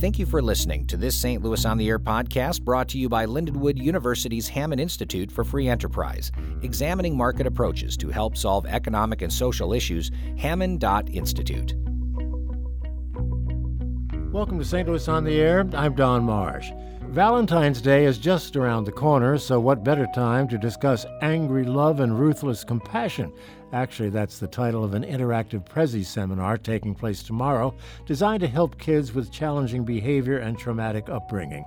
Thank 0.00 0.20
you 0.20 0.26
for 0.26 0.40
listening 0.40 0.86
to 0.86 0.96
this 0.96 1.16
St. 1.16 1.42
Louis 1.42 1.64
on 1.64 1.76
the 1.76 1.88
Air 1.88 1.98
podcast 1.98 2.62
brought 2.62 2.86
to 2.90 2.98
you 2.98 3.08
by 3.08 3.26
Lindenwood 3.26 3.82
University's 3.82 4.46
Hammond 4.46 4.80
Institute 4.80 5.28
for 5.28 5.42
Free 5.42 5.68
Enterprise, 5.68 6.30
examining 6.62 7.16
market 7.16 7.48
approaches 7.48 7.96
to 7.96 8.08
help 8.08 8.36
solve 8.36 8.64
economic 8.66 9.22
and 9.22 9.32
social 9.32 9.72
issues. 9.72 10.12
Hammond.institute. 10.36 11.74
Welcome 14.30 14.60
to 14.60 14.64
St. 14.64 14.86
Louis 14.86 15.08
on 15.08 15.24
the 15.24 15.40
Air. 15.40 15.68
I'm 15.72 15.96
Don 15.96 16.22
Marsh. 16.22 16.70
Valentine's 17.08 17.82
Day 17.82 18.04
is 18.04 18.18
just 18.18 18.54
around 18.54 18.84
the 18.84 18.92
corner, 18.92 19.36
so 19.36 19.58
what 19.58 19.82
better 19.82 20.06
time 20.14 20.46
to 20.46 20.58
discuss 20.58 21.06
angry 21.22 21.64
love 21.64 21.98
and 21.98 22.16
ruthless 22.16 22.62
compassion? 22.62 23.32
Actually, 23.72 24.08
that's 24.08 24.38
the 24.38 24.46
title 24.46 24.82
of 24.82 24.94
an 24.94 25.04
interactive 25.04 25.62
Prezi 25.64 26.04
seminar 26.04 26.56
taking 26.56 26.94
place 26.94 27.22
tomorrow, 27.22 27.74
designed 28.06 28.40
to 28.40 28.46
help 28.46 28.78
kids 28.78 29.12
with 29.12 29.30
challenging 29.30 29.84
behavior 29.84 30.38
and 30.38 30.58
traumatic 30.58 31.10
upbringing. 31.10 31.64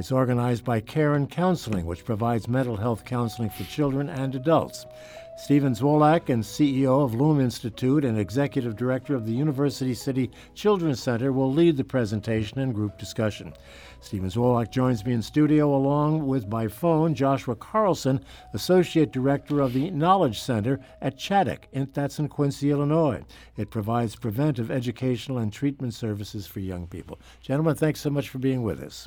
It's 0.00 0.10
organized 0.10 0.64
by 0.64 0.80
Caron 0.80 1.26
Counseling, 1.26 1.84
which 1.84 2.06
provides 2.06 2.48
mental 2.48 2.78
health 2.78 3.04
counseling 3.04 3.50
for 3.50 3.64
children 3.64 4.08
and 4.08 4.34
adults. 4.34 4.86
Stephen 5.36 5.74
Zwolak 5.74 6.30
and 6.30 6.42
CEO 6.42 7.04
of 7.04 7.14
LUME 7.14 7.38
Institute 7.38 8.06
and 8.06 8.18
executive 8.18 8.76
director 8.76 9.14
of 9.14 9.26
the 9.26 9.32
University 9.32 9.92
City 9.92 10.30
Children's 10.54 11.02
Center 11.02 11.32
will 11.32 11.52
lead 11.52 11.76
the 11.76 11.84
presentation 11.84 12.60
and 12.60 12.74
group 12.74 12.96
discussion. 12.96 13.52
Stephen 14.00 14.30
Zwolak 14.30 14.70
joins 14.70 15.04
me 15.04 15.12
in 15.12 15.20
studio 15.20 15.74
along 15.74 16.26
with 16.26 16.48
by 16.48 16.66
phone 16.66 17.14
Joshua 17.14 17.54
Carlson, 17.54 18.24
associate 18.54 19.12
director 19.12 19.60
of 19.60 19.74
the 19.74 19.90
Knowledge 19.90 20.40
Center 20.40 20.80
at 21.02 21.18
Chaddock, 21.18 21.64
that's 21.92 22.18
in 22.18 22.28
Quincy, 22.28 22.70
Illinois. 22.70 23.22
It 23.58 23.70
provides 23.70 24.16
preventive 24.16 24.70
educational 24.70 25.36
and 25.36 25.52
treatment 25.52 25.92
services 25.92 26.46
for 26.46 26.60
young 26.60 26.86
people. 26.86 27.20
Gentlemen, 27.42 27.74
thanks 27.74 28.00
so 28.00 28.08
much 28.08 28.30
for 28.30 28.38
being 28.38 28.62
with 28.62 28.82
us. 28.82 29.06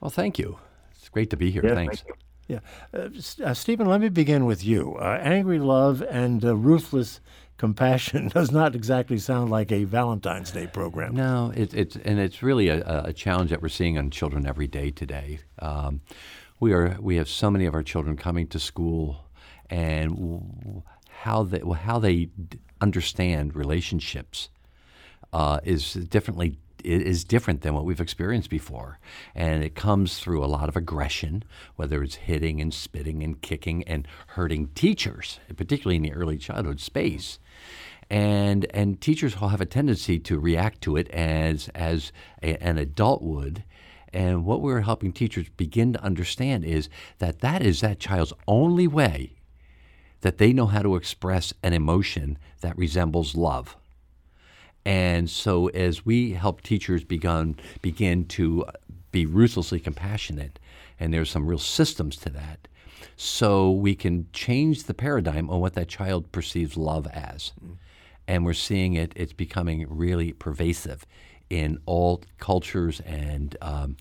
Well, 0.00 0.10
thank 0.10 0.38
you. 0.38 0.58
It's 0.98 1.08
great 1.08 1.30
to 1.30 1.36
be 1.36 1.50
here. 1.50 1.64
Yeah, 1.64 1.74
Thanks. 1.74 2.02
thank 2.02 2.16
Yeah. 2.48 2.58
Uh, 2.92 3.08
S- 3.16 3.40
uh, 3.40 3.54
Stephen, 3.54 3.86
let 3.86 4.00
me 4.00 4.08
begin 4.08 4.44
with 4.44 4.64
you. 4.64 4.96
Uh, 4.96 5.18
angry 5.22 5.58
love 5.58 6.02
and 6.02 6.44
uh, 6.44 6.54
ruthless 6.56 7.20
compassion 7.56 8.28
does 8.34 8.50
not 8.50 8.74
exactly 8.74 9.18
sound 9.18 9.50
like 9.50 9.70
a 9.72 9.84
Valentine's 9.84 10.50
Day 10.50 10.66
program. 10.66 11.14
No, 11.14 11.52
it, 11.54 11.72
it's 11.74 11.96
and 11.96 12.18
it's 12.18 12.42
really 12.42 12.68
a, 12.68 13.04
a 13.06 13.12
challenge 13.12 13.50
that 13.50 13.62
we're 13.62 13.68
seeing 13.68 13.96
on 13.98 14.10
children 14.10 14.46
every 14.46 14.66
day 14.66 14.90
today. 14.90 15.40
Um, 15.60 16.00
we 16.60 16.72
are 16.72 16.96
we 17.00 17.16
have 17.16 17.28
so 17.28 17.50
many 17.50 17.64
of 17.66 17.74
our 17.74 17.82
children 17.82 18.16
coming 18.16 18.46
to 18.48 18.58
school, 18.58 19.24
and 19.70 20.82
how 21.08 21.44
they 21.44 21.60
how 21.60 21.98
they 21.98 22.26
d- 22.26 22.58
understand 22.80 23.54
relationships 23.54 24.50
uh, 25.32 25.60
is 25.64 25.94
differently 25.94 26.58
is 26.84 27.24
different 27.24 27.62
than 27.62 27.74
what 27.74 27.84
we've 27.84 28.00
experienced 28.00 28.50
before, 28.50 28.98
and 29.34 29.64
it 29.64 29.74
comes 29.74 30.18
through 30.18 30.44
a 30.44 30.46
lot 30.46 30.68
of 30.68 30.76
aggression, 30.76 31.44
whether 31.76 32.02
it's 32.02 32.16
hitting 32.16 32.60
and 32.60 32.72
spitting 32.72 33.22
and 33.22 33.40
kicking 33.40 33.82
and 33.84 34.06
hurting 34.28 34.68
teachers, 34.74 35.40
particularly 35.56 35.96
in 35.96 36.02
the 36.02 36.12
early 36.12 36.38
childhood 36.38 36.80
space. 36.80 37.38
And 38.10 38.66
and 38.74 39.00
teachers 39.00 39.40
will 39.40 39.48
have 39.48 39.62
a 39.62 39.66
tendency 39.66 40.18
to 40.20 40.38
react 40.38 40.82
to 40.82 40.96
it 40.96 41.08
as 41.10 41.68
as 41.74 42.12
a, 42.42 42.62
an 42.62 42.78
adult 42.78 43.22
would. 43.22 43.64
And 44.12 44.44
what 44.44 44.60
we're 44.60 44.82
helping 44.82 45.12
teachers 45.12 45.48
begin 45.56 45.94
to 45.94 46.02
understand 46.02 46.64
is 46.64 46.88
that 47.18 47.40
that 47.40 47.62
is 47.62 47.80
that 47.80 47.98
child's 47.98 48.32
only 48.46 48.86
way 48.86 49.32
that 50.20 50.38
they 50.38 50.52
know 50.52 50.66
how 50.66 50.82
to 50.82 50.96
express 50.96 51.52
an 51.62 51.72
emotion 51.72 52.38
that 52.60 52.78
resembles 52.78 53.34
love. 53.34 53.76
And 54.84 55.30
so, 55.30 55.68
as 55.68 56.04
we 56.04 56.32
help 56.32 56.60
teachers 56.60 57.04
begin 57.04 57.56
begin 57.80 58.26
to 58.26 58.64
be 59.12 59.24
ruthlessly 59.24 59.80
compassionate, 59.80 60.58
and 61.00 61.12
there's 61.12 61.30
some 61.30 61.46
real 61.46 61.58
systems 61.58 62.16
to 62.18 62.30
that, 62.30 62.68
so 63.16 63.70
we 63.70 63.94
can 63.94 64.26
change 64.32 64.84
the 64.84 64.94
paradigm 64.94 65.48
on 65.48 65.60
what 65.60 65.74
that 65.74 65.88
child 65.88 66.30
perceives 66.32 66.76
love 66.76 67.06
as. 67.06 67.52
And 68.28 68.44
we're 68.44 68.52
seeing 68.52 68.94
it; 68.94 69.12
it's 69.16 69.32
becoming 69.32 69.86
really 69.88 70.32
pervasive 70.32 71.06
in 71.48 71.78
all 71.86 72.22
cultures 72.38 73.00
and 73.00 73.56
um, 73.62 73.96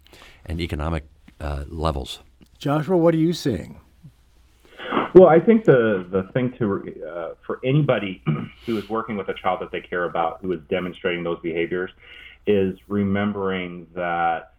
and 0.45 0.59
economic 0.59 1.05
uh, 1.39 1.63
levels. 1.67 2.19
Joshua, 2.57 2.97
what 2.97 3.13
are 3.13 3.19
you 3.19 3.33
seeing? 3.33 3.79
Well, 5.13 5.29
I 5.29 5.39
think 5.39 5.65
the 5.65 6.05
the 6.09 6.23
thing 6.33 6.53
to 6.57 7.05
uh, 7.07 7.33
for 7.45 7.59
anybody 7.63 8.23
who 8.65 8.77
is 8.77 8.89
working 8.89 9.15
with 9.15 9.29
a 9.29 9.33
child 9.35 9.61
that 9.61 9.71
they 9.71 9.81
care 9.81 10.05
about, 10.05 10.41
who 10.41 10.51
is 10.53 10.59
demonstrating 10.69 11.23
those 11.23 11.39
behaviors, 11.41 11.91
is 12.47 12.77
remembering 12.87 13.87
that 13.95 14.53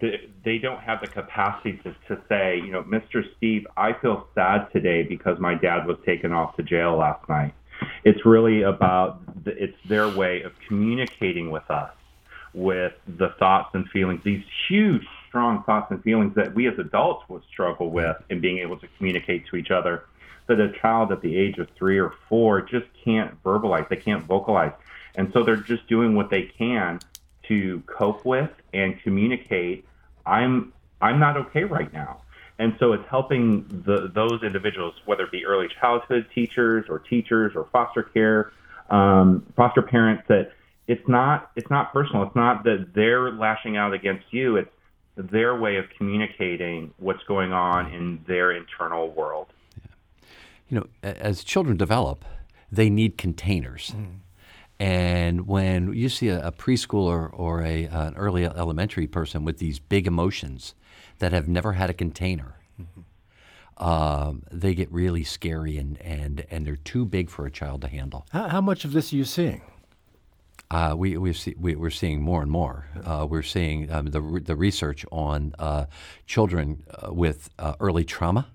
they, 0.00 0.58
don't 0.58 0.80
have 0.80 1.00
the 1.00 1.06
capacity 1.06 1.78
to, 1.84 1.94
to 2.08 2.22
say, 2.28 2.56
you 2.56 2.72
know, 2.72 2.82
Mr. 2.82 3.22
Steve, 3.36 3.66
I 3.76 3.92
feel 3.92 4.26
sad 4.34 4.68
today 4.72 5.02
because 5.02 5.38
my 5.38 5.54
dad 5.54 5.86
was 5.86 5.98
taken 6.06 6.32
off 6.32 6.56
to 6.56 6.62
jail 6.62 6.96
last 6.96 7.28
night. 7.28 7.52
It's 8.04 8.24
really 8.24 8.62
about 8.62 9.44
the, 9.44 9.50
it's 9.62 9.76
their 9.88 10.08
way 10.08 10.42
of 10.42 10.52
communicating 10.66 11.50
with 11.50 11.70
us 11.70 11.92
with 12.52 12.92
the 13.06 13.28
thoughts 13.38 13.70
and 13.74 13.88
feelings, 13.90 14.22
these 14.24 14.42
huge, 14.68 15.06
strong 15.30 15.62
thoughts 15.62 15.90
and 15.90 16.02
feelings 16.02 16.34
that 16.34 16.54
we 16.54 16.68
as 16.68 16.78
adults 16.78 17.24
would 17.28 17.42
struggle 17.50 17.90
with 17.90 18.16
in 18.28 18.40
being 18.40 18.58
able 18.58 18.76
to 18.78 18.86
communicate 18.98 19.46
to 19.46 19.56
each 19.56 19.70
other. 19.70 20.04
That 20.48 20.60
a 20.60 20.72
child 20.82 21.12
at 21.12 21.22
the 21.22 21.36
age 21.36 21.58
of 21.58 21.68
three 21.78 21.98
or 21.98 22.12
four 22.28 22.60
just 22.60 22.86
can't 23.04 23.40
verbalize, 23.44 23.88
they 23.88 23.96
can't 23.96 24.24
vocalize. 24.24 24.72
And 25.14 25.32
so 25.32 25.44
they're 25.44 25.56
just 25.56 25.86
doing 25.86 26.14
what 26.14 26.28
they 26.28 26.42
can 26.58 26.98
to 27.48 27.82
cope 27.86 28.24
with 28.24 28.50
and 28.74 29.00
communicate. 29.02 29.86
I'm 30.26 30.72
I'm 31.00 31.18
not 31.18 31.36
okay 31.36 31.64
right 31.64 31.92
now. 31.92 32.22
And 32.58 32.76
so 32.78 32.92
it's 32.92 33.08
helping 33.08 33.66
the, 33.86 34.10
those 34.14 34.42
individuals, 34.42 34.94
whether 35.06 35.24
it 35.24 35.30
be 35.30 35.46
early 35.46 35.68
childhood 35.80 36.26
teachers 36.34 36.84
or 36.90 36.98
teachers 36.98 37.52
or 37.56 37.66
foster 37.72 38.02
care, 38.02 38.52
um, 38.90 39.46
foster 39.56 39.80
parents, 39.80 40.24
that 40.28 40.52
it's 40.86 41.08
not 41.08 41.50
it's 41.56 41.70
not 41.70 41.92
personal. 41.92 42.24
It's 42.24 42.36
not 42.36 42.64
that 42.64 42.88
they're 42.94 43.30
lashing 43.30 43.76
out 43.76 43.94
against 43.94 44.26
you. 44.32 44.56
It's 44.56 44.70
their 45.30 45.56
way 45.56 45.76
of 45.76 45.86
communicating 45.96 46.92
what's 46.98 47.22
going 47.24 47.52
on 47.52 47.92
in 47.92 48.20
their 48.26 48.52
internal 48.52 49.10
world. 49.10 49.48
you 50.68 50.78
know, 50.78 50.86
as 51.02 51.44
children 51.44 51.76
develop, 51.76 52.24
they 52.70 52.88
need 52.88 53.18
containers. 53.18 53.92
And 54.78 55.46
when 55.46 55.92
you 55.92 56.08
see 56.08 56.28
a, 56.28 56.46
a 56.46 56.52
preschooler 56.52 57.28
or 57.32 57.62
a, 57.62 57.84
an 57.84 58.14
early 58.16 58.46
elementary 58.46 59.06
person 59.06 59.44
with 59.44 59.58
these 59.58 59.78
big 59.78 60.06
emotions 60.06 60.74
that 61.18 61.32
have 61.32 61.48
never 61.48 61.74
had 61.74 61.90
a 61.90 61.92
container, 61.92 62.54
um, 63.76 64.44
they 64.50 64.74
get 64.74 64.90
really 64.90 65.24
scary 65.24 65.76
and, 65.76 66.00
and, 66.00 66.46
and 66.50 66.66
they're 66.66 66.76
too 66.76 67.04
big 67.04 67.28
for 67.28 67.44
a 67.44 67.50
child 67.50 67.82
to 67.82 67.88
handle. 67.88 68.26
How, 68.30 68.48
how 68.48 68.60
much 68.60 68.84
of 68.84 68.92
this 68.92 69.12
are 69.12 69.16
you 69.16 69.24
seeing? 69.24 69.60
Uh, 70.70 70.94
we, 70.96 71.16
we 71.16 71.34
we're 71.56 71.90
seeing 71.90 72.22
more 72.22 72.42
and 72.42 72.50
more. 72.50 72.86
Uh, 73.04 73.26
we're 73.28 73.42
seeing 73.42 73.90
um, 73.90 74.06
the, 74.06 74.20
the 74.44 74.54
research 74.54 75.04
on 75.10 75.52
uh, 75.58 75.86
children 76.26 76.84
uh, 77.02 77.12
with 77.12 77.50
uh, 77.58 77.74
early 77.80 78.04
trauma. 78.04 78.46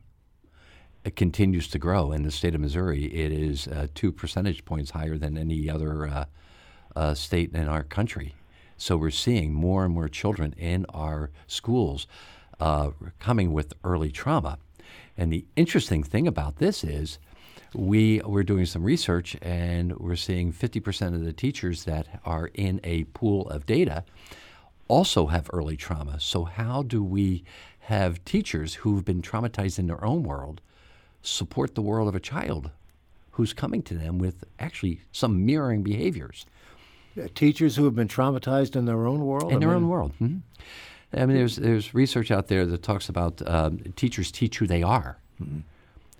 It 1.03 1.17
continues 1.17 1.67
to 1.69 1.77
grow 1.77 2.13
in 2.13 2.23
the 2.23 2.31
state 2.31 2.55
of 2.55 2.61
Missouri. 2.61 3.05
It 3.05 3.33
is 3.33 3.67
uh, 3.67 3.87
two 3.93 4.13
percentage 4.13 4.63
points 4.63 4.91
higher 4.91 5.17
than 5.17 5.37
any 5.37 5.69
other 5.69 6.25
state 7.13 7.53
in 7.53 7.67
our 7.67 7.83
country. 7.83 8.33
So 8.77 8.95
we're 8.95 9.11
seeing 9.11 9.53
more 9.53 9.83
and 9.83 9.93
more 9.93 10.07
children 10.07 10.53
in 10.57 10.85
our 10.93 11.31
schools 11.47 12.07
coming 13.19 13.51
with 13.51 13.73
early 13.83 14.11
trauma. 14.11 14.57
And 15.17 15.31
the 15.31 15.45
interesting 15.55 16.01
thing 16.01 16.27
about 16.27 16.57
this 16.57 16.83
is 16.83 17.19
we 17.75 18.19
we're 18.25 18.43
doing 18.43 18.65
some 18.65 18.83
research 18.83 19.35
and 19.41 19.95
we're 19.97 20.15
seeing 20.15 20.51
50% 20.53 21.13
of 21.15 21.23
the 21.23 21.33
teachers 21.33 21.83
that 21.85 22.19
are 22.25 22.49
in 22.53 22.79
a 22.83 23.03
pool 23.05 23.47
of 23.49 23.65
data 23.65 24.03
also 24.87 25.27
have 25.27 25.49
early 25.51 25.75
trauma. 25.75 26.19
So 26.19 26.43
how 26.45 26.83
do 26.83 27.03
we 27.03 27.43
have 27.81 28.23
teachers 28.25 28.75
who've 28.75 29.03
been 29.05 29.22
traumatized 29.22 29.77
in 29.79 29.87
their 29.87 30.03
own 30.03 30.23
world 30.23 30.61
support 31.22 31.75
the 31.75 31.81
world 31.81 32.07
of 32.07 32.16
a 32.16 32.19
child 32.19 32.69
who's 33.31 33.51
coming 33.53 33.81
to 33.83 33.93
them 33.95 34.17
with 34.19 34.43
actually 34.59 35.01
some 35.11 35.45
mirroring 35.45 35.83
behaviors 35.83 36.45
Uh, 37.17 37.28
teachers 37.33 37.75
who 37.78 37.85
have 37.85 37.95
been 37.95 38.07
traumatized 38.07 38.75
in 38.75 38.85
their 38.85 39.05
own 39.07 39.25
world? 39.25 39.51
in 39.51 39.57
I 39.57 39.59
their 39.59 39.69
mean, 39.69 39.78
own 39.83 39.87
world? 39.89 40.11
Mhm. 40.21 40.41
I 41.13 41.25
mean, 41.25 41.37
there's 41.37 41.55
there's 41.55 41.93
research 41.93 42.29
out 42.31 42.47
there 42.47 42.66
that 42.66 42.83
talks 42.83 43.07
about 43.09 43.41
um, 43.47 43.79
teachers 43.95 44.31
teach 44.31 44.57
who 44.59 44.67
they 44.67 44.83
are, 44.83 45.17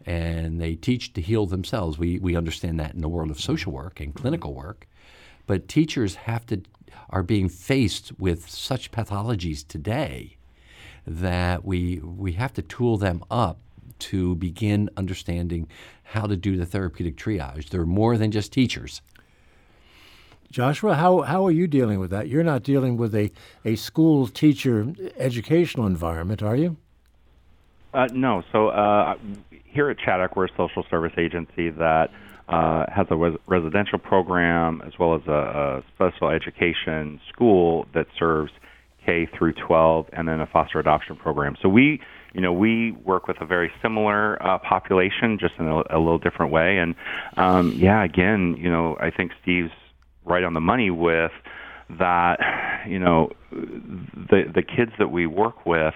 and 0.06 0.62
they 0.62 0.76
teach 0.76 1.14
to 1.14 1.22
heal 1.22 1.46
themselves. 1.46 1.98
We 1.98 2.20
we 2.20 2.36
understand 2.36 2.80
that 2.80 2.94
in 2.94 3.02
the 3.02 3.10
world 3.10 3.32
of 3.32 3.40
social 3.40 3.72
work 3.72 4.00
and 4.00 4.14
clinical 4.14 4.54
work, 4.54 4.88
but 5.48 5.68
teachers 5.68 6.16
have 6.16 6.46
to 6.48 6.62
are 7.10 7.24
being 7.24 7.50
faced 7.50 8.12
with 8.20 8.50
such 8.50 8.92
pathologies 8.92 9.68
today 9.68 10.38
that 11.06 11.66
we 11.66 12.00
we 12.00 12.34
have 12.34 12.54
to 12.54 12.62
tool 12.62 12.98
them 12.98 13.24
up 13.30 13.60
to 13.98 14.36
begin 14.36 14.90
understanding 14.98 15.68
how 16.04 16.26
to 16.28 16.36
do 16.36 16.58
the 16.58 16.66
therapeutic 16.66 17.16
triage. 17.16 17.70
They're 17.70 17.86
more 17.86 18.18
than 18.18 18.32
just 18.32 18.52
teachers. 18.52 19.02
Joshua, 20.52 20.96
how, 20.96 21.22
how 21.22 21.46
are 21.46 21.52
you 21.52 21.68
dealing 21.68 22.00
with 22.00 22.12
that? 22.12 22.28
You're 22.28 22.44
not 22.44 22.64
dealing 22.64 22.98
with 22.98 23.16
a, 23.16 23.32
a 23.66 23.76
school 23.76 24.28
teacher 24.28 24.94
educational 25.18 25.88
environment, 25.88 26.44
are 26.44 26.56
you? 26.56 26.78
Uh, 27.96 28.08
no. 28.14 28.44
So 28.52 28.68
uh, 28.68 29.16
here 29.64 29.90
at 29.90 29.98
Chaddock, 29.98 30.36
we're 30.36 30.46
a 30.46 30.56
social 30.58 30.84
service 30.90 31.14
agency 31.18 31.70
that 31.70 32.10
uh, 32.50 32.86
has 32.94 33.08
a 33.10 33.16
res- 33.16 33.38
residential 33.48 33.98
program 33.98 34.82
as 34.86 34.94
well 35.00 35.16
as 35.16 35.22
a, 35.28 35.32
a 35.32 35.84
special 35.96 36.30
education 36.30 37.22
school 37.32 37.88
that 37.94 38.08
serves 38.20 38.52
K 39.06 39.28
through 39.38 39.54
12, 39.54 40.08
and 40.12 40.28
then 40.28 40.42
a 40.42 40.46
foster 40.48 40.80
adoption 40.80 41.16
program. 41.16 41.56
So 41.62 41.70
we, 41.70 42.02
you 42.34 42.42
know, 42.42 42.52
we 42.52 42.92
work 42.92 43.28
with 43.28 43.38
a 43.40 43.46
very 43.46 43.72
similar 43.82 44.42
uh, 44.46 44.58
population, 44.58 45.38
just 45.40 45.54
in 45.58 45.68
a, 45.68 45.78
a 45.90 46.00
little 46.00 46.18
different 46.18 46.52
way. 46.52 46.78
And 46.78 46.96
um, 47.38 47.72
yeah, 47.78 48.04
again, 48.04 48.58
you 48.60 48.70
know, 48.70 48.98
I 49.00 49.10
think 49.10 49.32
Steve's 49.42 49.72
right 50.26 50.44
on 50.44 50.54
the 50.54 50.60
money 50.62 50.90
with 50.90 51.32
that. 51.98 52.40
You 52.88 53.00
know, 53.00 53.32
the 53.52 54.44
the 54.54 54.62
kids 54.62 54.92
that 55.00 55.08
we 55.08 55.26
work 55.26 55.66
with 55.66 55.96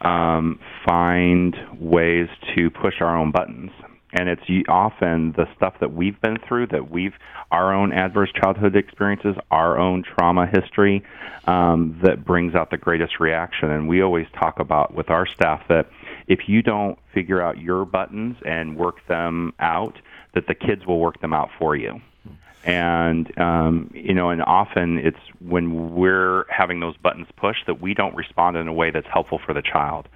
um, 0.00 0.60
find 0.86 1.56
ways 1.78 2.28
to 2.54 2.70
push 2.70 3.00
our 3.00 3.16
own 3.16 3.30
buttons. 3.30 3.70
And 4.12 4.28
it's 4.28 4.42
often 4.68 5.32
the 5.32 5.46
stuff 5.56 5.74
that 5.80 5.92
we've 5.92 6.18
been 6.20 6.38
through 6.48 6.68
that 6.68 6.90
we've 6.90 7.12
our 7.50 7.74
own 7.74 7.92
adverse 7.92 8.30
childhood 8.32 8.74
experiences 8.74 9.36
our 9.50 9.78
own 9.78 10.02
trauma 10.02 10.46
history 10.46 11.04
um, 11.46 11.98
that 12.02 12.24
brings 12.24 12.54
out 12.54 12.70
the 12.70 12.76
greatest 12.78 13.20
reaction. 13.20 13.70
And 13.70 13.86
we 13.86 14.02
always 14.02 14.26
talk 14.38 14.60
about 14.60 14.94
with 14.94 15.10
our 15.10 15.26
staff 15.26 15.62
that 15.68 15.90
if 16.26 16.48
you 16.48 16.62
don't 16.62 16.98
figure 17.12 17.42
out 17.42 17.58
your 17.58 17.84
buttons 17.84 18.36
and 18.46 18.76
work 18.76 19.06
them 19.08 19.52
out 19.58 19.98
that 20.34 20.46
the 20.46 20.54
kids 20.54 20.86
will 20.86 21.00
work 21.00 21.20
them 21.20 21.32
out 21.32 21.50
for 21.58 21.76
you 21.76 22.00
and 22.64 23.36
um, 23.38 23.90
you 23.94 24.14
know 24.14 24.30
and 24.30 24.42
often 24.42 24.98
it's 24.98 25.18
when 25.40 25.94
we're 25.94 26.44
having 26.50 26.80
those 26.80 26.96
buttons 26.96 27.28
pushed 27.36 27.66
that 27.66 27.80
we 27.80 27.94
don't 27.94 28.14
respond 28.14 28.56
in 28.56 28.68
a 28.68 28.72
way 28.72 28.90
that's 28.90 29.06
helpful 29.06 29.38
for 29.44 29.54
the 29.54 29.62
child 29.62 30.08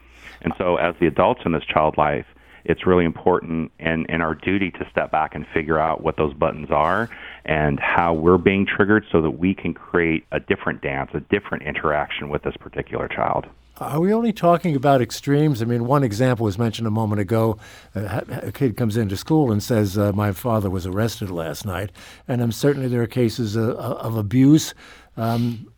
and 0.42 0.52
so 0.58 0.76
as 0.76 0.94
the 1.00 1.06
adults 1.06 1.42
in 1.44 1.52
this 1.52 1.64
child 1.64 1.96
life 1.96 2.26
it's 2.64 2.86
really 2.86 3.04
important 3.04 3.72
and, 3.78 4.06
and 4.08 4.22
our 4.22 4.34
duty 4.34 4.70
to 4.70 4.86
step 4.90 5.10
back 5.10 5.34
and 5.34 5.46
figure 5.52 5.78
out 5.78 6.02
what 6.02 6.16
those 6.16 6.32
buttons 6.34 6.70
are 6.70 7.08
and 7.44 7.80
how 7.80 8.14
we're 8.14 8.38
being 8.38 8.66
triggered 8.66 9.04
so 9.10 9.20
that 9.20 9.32
we 9.32 9.54
can 9.54 9.74
create 9.74 10.24
a 10.30 10.38
different 10.38 10.80
dance, 10.80 11.10
a 11.14 11.20
different 11.20 11.64
interaction 11.64 12.28
with 12.28 12.42
this 12.42 12.56
particular 12.56 13.08
child. 13.08 13.46
Are 13.82 14.00
we 14.00 14.12
only 14.12 14.32
talking 14.32 14.76
about 14.76 15.02
extremes? 15.02 15.60
I 15.60 15.64
mean, 15.64 15.86
one 15.86 16.04
example 16.04 16.44
was 16.44 16.58
mentioned 16.58 16.86
a 16.86 16.90
moment 16.90 17.20
ago. 17.20 17.58
A 17.94 18.52
kid 18.52 18.76
comes 18.76 18.96
into 18.96 19.16
school 19.16 19.50
and 19.50 19.62
says, 19.62 19.98
uh, 19.98 20.12
My 20.12 20.32
father 20.32 20.70
was 20.70 20.86
arrested 20.86 21.30
last 21.30 21.66
night. 21.66 21.90
And 22.28 22.40
um, 22.40 22.52
certainly 22.52 22.88
there 22.88 23.02
are 23.02 23.06
cases 23.06 23.56
of, 23.56 23.76
of 23.76 24.16
abuse. 24.16 24.74
Um, 25.16 25.72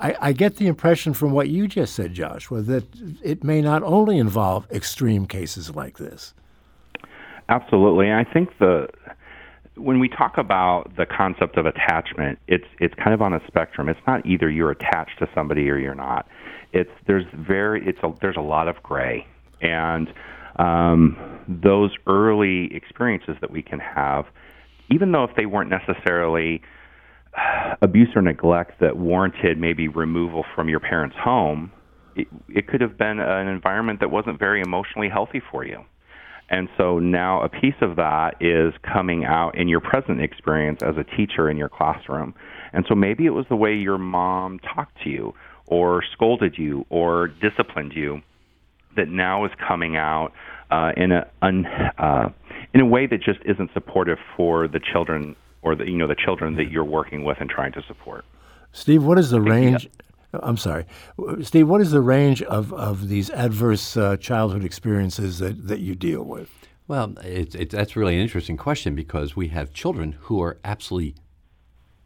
I, 0.00 0.16
I, 0.20 0.32
get 0.32 0.56
the 0.56 0.68
impression 0.68 1.12
from 1.12 1.32
what 1.32 1.48
you 1.48 1.66
just 1.66 1.94
said, 1.94 2.14
Joshua, 2.14 2.62
that 2.62 2.84
it 3.22 3.42
may 3.42 3.60
not 3.60 3.82
only 3.82 4.18
involve 4.18 4.70
extreme 4.70 5.26
cases 5.26 5.74
like 5.74 5.98
this. 5.98 6.34
Absolutely. 7.48 8.12
I 8.12 8.24
think 8.24 8.56
the 8.58 8.88
when 9.78 10.00
we 10.00 10.08
talk 10.08 10.38
about 10.38 10.90
the 10.96 11.06
concept 11.06 11.56
of 11.56 11.66
attachment, 11.66 12.38
it's 12.46 12.66
it's 12.80 12.94
kind 12.94 13.14
of 13.14 13.22
on 13.22 13.32
a 13.32 13.40
spectrum. 13.46 13.88
It's 13.88 14.00
not 14.06 14.24
either 14.26 14.50
you're 14.50 14.70
attached 14.70 15.18
to 15.20 15.28
somebody 15.34 15.70
or 15.70 15.78
you're 15.78 15.94
not. 15.94 16.28
It's 16.72 16.90
there's 17.06 17.24
very 17.34 17.86
it's 17.86 17.98
a, 18.02 18.12
there's 18.20 18.36
a 18.36 18.42
lot 18.42 18.68
of 18.68 18.82
gray, 18.82 19.26
and 19.60 20.08
um, 20.56 21.16
those 21.48 21.90
early 22.06 22.74
experiences 22.74 23.36
that 23.40 23.50
we 23.50 23.62
can 23.62 23.78
have, 23.78 24.26
even 24.90 25.12
though 25.12 25.24
if 25.24 25.30
they 25.36 25.46
weren't 25.46 25.70
necessarily 25.70 26.62
abuse 27.82 28.08
or 28.16 28.22
neglect 28.22 28.80
that 28.80 28.96
warranted 28.96 29.58
maybe 29.58 29.88
removal 29.88 30.44
from 30.54 30.68
your 30.68 30.80
parents' 30.80 31.16
home, 31.18 31.70
it, 32.16 32.26
it 32.48 32.66
could 32.66 32.80
have 32.80 32.98
been 32.98 33.20
an 33.20 33.46
environment 33.46 34.00
that 34.00 34.10
wasn't 34.10 34.38
very 34.38 34.60
emotionally 34.60 35.08
healthy 35.08 35.40
for 35.50 35.64
you. 35.64 35.84
And 36.50 36.68
so 36.76 36.98
now 36.98 37.42
a 37.42 37.48
piece 37.48 37.74
of 37.82 37.96
that 37.96 38.36
is 38.40 38.72
coming 38.82 39.24
out 39.24 39.56
in 39.56 39.68
your 39.68 39.80
present 39.80 40.20
experience 40.22 40.82
as 40.82 40.96
a 40.96 41.04
teacher 41.04 41.50
in 41.50 41.56
your 41.56 41.68
classroom. 41.68 42.34
And 42.72 42.86
so 42.88 42.94
maybe 42.94 43.26
it 43.26 43.30
was 43.30 43.46
the 43.48 43.56
way 43.56 43.74
your 43.74 43.98
mom 43.98 44.58
talked 44.60 45.02
to 45.04 45.10
you 45.10 45.34
or 45.66 46.02
scolded 46.12 46.56
you 46.56 46.86
or 46.88 47.28
disciplined 47.28 47.92
you 47.92 48.22
that 48.96 49.08
now 49.08 49.44
is 49.44 49.52
coming 49.66 49.96
out 49.96 50.32
uh, 50.70 50.92
in 50.96 51.12
a 51.12 51.26
un, 51.42 51.66
uh, 51.66 52.30
in 52.74 52.80
a 52.80 52.86
way 52.86 53.06
that 53.06 53.22
just 53.22 53.40
isn't 53.44 53.70
supportive 53.72 54.18
for 54.36 54.68
the 54.68 54.80
children 54.80 55.36
or 55.62 55.74
the 55.74 55.84
you 55.84 55.96
know 55.96 56.06
the 56.06 56.16
children 56.16 56.56
that 56.56 56.70
you're 56.70 56.84
working 56.84 57.24
with 57.24 57.38
and 57.40 57.48
trying 57.48 57.72
to 57.72 57.82
support. 57.86 58.24
Steve, 58.72 59.02
what 59.02 59.18
is 59.18 59.30
the 59.30 59.40
range? 59.40 59.88
I'm 60.32 60.56
sorry, 60.58 60.84
Steve. 61.42 61.68
What 61.68 61.80
is 61.80 61.90
the 61.90 62.02
range 62.02 62.42
of, 62.42 62.72
of 62.74 63.08
these 63.08 63.30
adverse 63.30 63.96
uh, 63.96 64.16
childhood 64.18 64.64
experiences 64.64 65.38
that, 65.38 65.68
that 65.68 65.80
you 65.80 65.94
deal 65.94 66.22
with? 66.22 66.50
Well, 66.86 67.14
it's, 67.22 67.54
it's, 67.54 67.74
that's 67.74 67.96
really 67.96 68.14
an 68.14 68.20
interesting 68.22 68.56
question 68.56 68.94
because 68.94 69.36
we 69.36 69.48
have 69.48 69.72
children 69.72 70.12
who 70.22 70.42
are 70.42 70.58
absolutely 70.64 71.14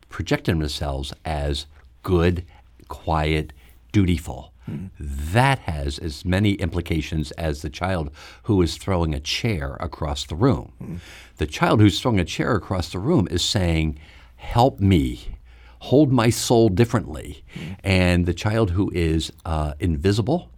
projecting 0.09 0.59
themselves 0.59 1.13
as 1.25 1.67
good, 2.03 2.45
quiet, 2.89 3.53
dutiful. 3.93 4.53
Mm. 4.69 4.91
That 4.99 5.61
has 5.61 5.99
as 5.99 6.25
many 6.25 6.53
implications 6.55 7.33
as 7.33 7.63
the 7.63 7.71
child 7.71 8.11
who 8.45 8.61
is 8.63 8.77
throwing 8.77 9.15
a 9.15 9.21
chair 9.21 9.77
across 9.81 10.25
the 10.25 10.37
room. 10.37 10.73
Mm. 10.81 10.99
The 11.37 11.47
child 11.47 11.81
who's 11.81 12.01
throwing 12.01 12.21
a 12.21 12.25
chair 12.25 12.55
across 12.55 12.91
the 12.91 12.99
room 12.99 13.27
is 13.31 13.45
saying, 13.45 13.99
Help 14.37 14.81
me, 14.81 15.37
hold 15.83 16.13
my 16.13 16.31
soul 16.31 16.69
differently. 16.69 17.45
And 17.83 18.25
the 18.25 18.35
child 18.35 18.71
who 18.71 18.91
is 18.95 19.33
uh, 19.45 19.75
invisible 19.81 20.49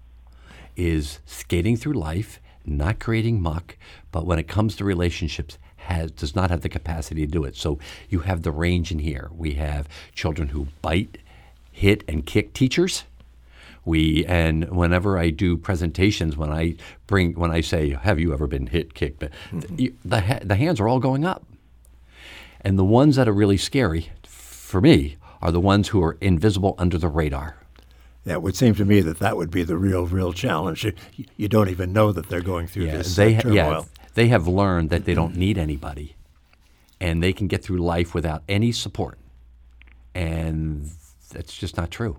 is 0.77 1.21
skating 1.25 1.77
through 1.79 1.95
life, 1.95 2.41
not 2.67 2.99
creating 2.99 3.41
muck, 3.41 3.79
but 4.13 4.27
when 4.27 4.39
it 4.39 4.47
comes 4.49 4.77
to 4.77 4.85
relationships, 4.85 5.57
has, 5.77 6.11
does 6.11 6.37
not 6.37 6.51
have 6.51 6.61
the 6.61 6.69
capacity 6.69 7.27
to 7.27 7.33
do 7.33 7.45
it. 7.45 7.57
So 7.57 7.79
you 8.11 8.21
have 8.21 8.43
the 8.43 8.53
range 8.53 8.93
in 8.93 8.99
here. 8.99 9.31
We 9.35 9.55
have 9.55 9.89
children 10.15 10.49
who 10.49 10.69
bite, 10.83 11.17
hit, 11.73 12.05
and 12.07 12.27
kick 12.27 12.53
teachers 12.53 13.05
we 13.87 14.25
and 14.25 14.71
whenever 14.71 15.19
I 15.19 15.29
do 15.29 15.59
presentations, 15.59 16.39
when 16.39 16.51
I 16.51 16.77
bring 17.07 17.35
when 17.35 17.51
I 17.51 17.61
say, 17.61 17.91
"Have 17.91 18.19
you 18.19 18.33
ever 18.33 18.47
been 18.47 18.69
hit, 18.69 18.95
kicked?" 18.95 19.21
Mm-hmm. 19.21 19.77
the, 19.77 19.93
the 20.03 20.41
the 20.43 20.57
hands 20.57 20.81
are 20.81 20.89
all 20.89 21.01
going 21.01 21.23
up, 21.23 21.45
and 22.63 22.79
the 22.79 22.85
ones 22.85 23.17
that 23.17 23.29
are 23.29 23.33
really 23.35 23.59
scary 23.59 24.09
for 24.65 24.81
me 24.81 25.17
are 25.41 25.53
the 25.53 25.61
ones 25.61 25.89
who 25.89 26.03
are 26.03 26.17
invisible 26.21 26.75
under 26.79 26.99
the 26.99 27.09
radar. 27.09 27.57
Yeah, 28.25 28.35
it 28.35 28.43
would 28.43 28.57
seem 28.57 28.75
to 28.77 28.85
me 28.85 29.01
that 29.03 29.19
that 29.19 29.37
would 29.37 29.51
be 29.51 29.63
the 29.63 29.77
real, 29.77 30.07
real 30.07 30.33
challenge. 30.33 30.85
You, 30.85 30.93
you 31.37 31.49
don't 31.49 31.69
even 31.69 31.93
know 31.93 32.11
that 32.13 32.29
they're 32.29 32.41
going 32.41 32.67
through 32.67 32.87
yeah, 32.87 32.97
this 32.97 33.17
they, 33.17 33.37
uh, 33.37 33.43
turmoil. 33.43 33.55
Yeah, 33.55 34.07
they 34.15 34.29
have 34.29 34.49
learned 34.49 34.91
that 34.91 35.05
they 35.05 35.15
don't 35.15 35.37
need 35.37 35.59
anybody, 35.59 36.17
and 37.01 37.23
they 37.23 37.33
can 37.33 37.49
get 37.49 37.63
through 37.63 37.79
life 37.79 38.15
without 38.15 38.43
any 38.49 38.73
support, 38.73 39.19
and 40.15 40.91
that's 41.31 41.55
just 41.55 41.77
not 41.77 41.91
true 41.91 42.17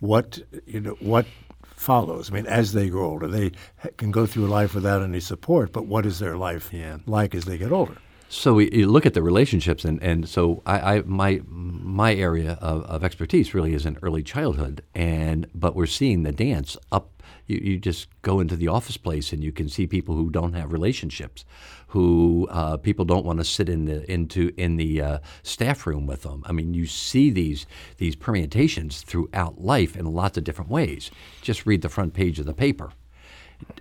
what 0.00 0.40
you 0.66 0.80
know 0.80 0.96
what 1.00 1.26
follows. 1.62 2.30
I 2.30 2.34
mean, 2.34 2.46
as 2.46 2.72
they 2.72 2.88
grow 2.88 3.10
older, 3.10 3.28
they 3.28 3.52
can 3.96 4.10
go 4.10 4.26
through 4.26 4.48
life 4.48 4.74
without 4.74 5.02
any 5.02 5.20
support. 5.20 5.72
But 5.72 5.86
what 5.86 6.04
is 6.04 6.18
their 6.18 6.36
life 6.36 6.70
yeah. 6.72 6.98
like 7.06 7.34
as 7.34 7.44
they 7.44 7.56
get 7.56 7.70
older? 7.70 7.96
So 8.32 8.54
we, 8.54 8.70
you 8.70 8.86
look 8.86 9.06
at 9.06 9.14
the 9.14 9.24
relationships, 9.24 9.84
and, 9.84 10.00
and 10.00 10.28
so 10.28 10.62
I, 10.64 10.96
I 10.96 11.02
my 11.02 11.40
my 11.44 12.14
area 12.14 12.56
of, 12.60 12.84
of 12.84 13.02
expertise 13.02 13.54
really 13.54 13.74
is 13.74 13.84
in 13.84 13.98
early 14.02 14.22
childhood, 14.22 14.84
and 14.94 15.48
but 15.52 15.74
we're 15.74 15.86
seeing 15.86 16.22
the 16.22 16.30
dance 16.30 16.76
up 16.92 17.20
you, 17.48 17.58
you 17.62 17.78
just 17.78 18.06
go 18.22 18.38
into 18.38 18.54
the 18.54 18.68
office 18.68 18.96
place 18.96 19.32
and 19.32 19.42
you 19.42 19.50
can 19.50 19.68
see 19.68 19.86
people 19.86 20.14
who 20.14 20.30
don't 20.30 20.52
have 20.52 20.72
relationships, 20.72 21.44
who 21.88 22.46
uh, 22.50 22.76
people 22.76 23.04
don't 23.04 23.26
want 23.26 23.40
to 23.40 23.44
sit 23.44 23.68
in 23.68 23.86
the 23.86 24.08
into 24.10 24.52
in 24.56 24.76
the 24.76 25.02
uh, 25.02 25.18
staff 25.42 25.84
room 25.84 26.06
with 26.06 26.22
them. 26.22 26.44
I 26.46 26.52
mean, 26.52 26.72
you 26.72 26.86
see 26.86 27.30
these 27.30 27.66
these 27.96 28.14
permutations 28.14 29.02
throughout 29.02 29.60
life 29.60 29.96
in 29.96 30.06
lots 30.06 30.38
of 30.38 30.44
different 30.44 30.70
ways. 30.70 31.10
Just 31.42 31.66
read 31.66 31.82
the 31.82 31.88
front 31.88 32.14
page 32.14 32.38
of 32.38 32.46
the 32.46 32.54
paper. 32.54 32.92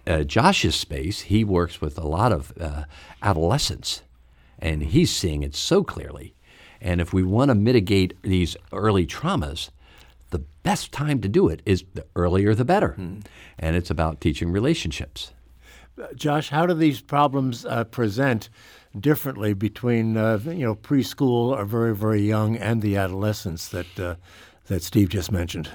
Uh, 0.07 0.23
Josh's 0.23 0.75
space, 0.75 1.21
he 1.21 1.43
works 1.43 1.79
with 1.79 1.97
a 1.97 2.07
lot 2.07 2.33
of 2.33 2.51
uh, 2.59 2.83
adolescents, 3.21 4.01
and 4.59 4.83
he's 4.83 5.11
seeing 5.11 5.43
it 5.43 5.55
so 5.55 5.83
clearly. 5.83 6.35
And 6.81 7.01
if 7.01 7.13
we 7.13 7.23
want 7.23 7.49
to 7.49 7.55
mitigate 7.55 8.21
these 8.21 8.55
early 8.71 9.05
traumas, 9.05 9.69
the 10.29 10.39
best 10.63 10.91
time 10.91 11.21
to 11.21 11.27
do 11.27 11.47
it 11.47 11.61
is 11.65 11.83
the 11.93 12.05
earlier 12.15 12.53
the 12.53 12.65
better. 12.65 12.93
Hmm. 12.93 13.19
And 13.57 13.75
it's 13.75 13.89
about 13.89 14.21
teaching 14.21 14.51
relationships. 14.51 15.33
Josh, 16.15 16.49
how 16.49 16.65
do 16.65 16.73
these 16.73 17.01
problems 17.01 17.65
uh, 17.65 17.83
present 17.83 18.49
differently 18.97 19.53
between 19.53 20.17
uh, 20.17 20.39
you 20.45 20.65
know 20.65 20.75
preschool 20.75 21.51
or 21.51 21.65
very 21.65 21.93
very 21.93 22.21
young 22.21 22.55
and 22.55 22.81
the 22.81 22.95
adolescents 22.95 23.67
that 23.69 23.99
uh, 23.99 24.15
that 24.67 24.81
Steve 24.81 25.09
just 25.09 25.31
mentioned? 25.31 25.69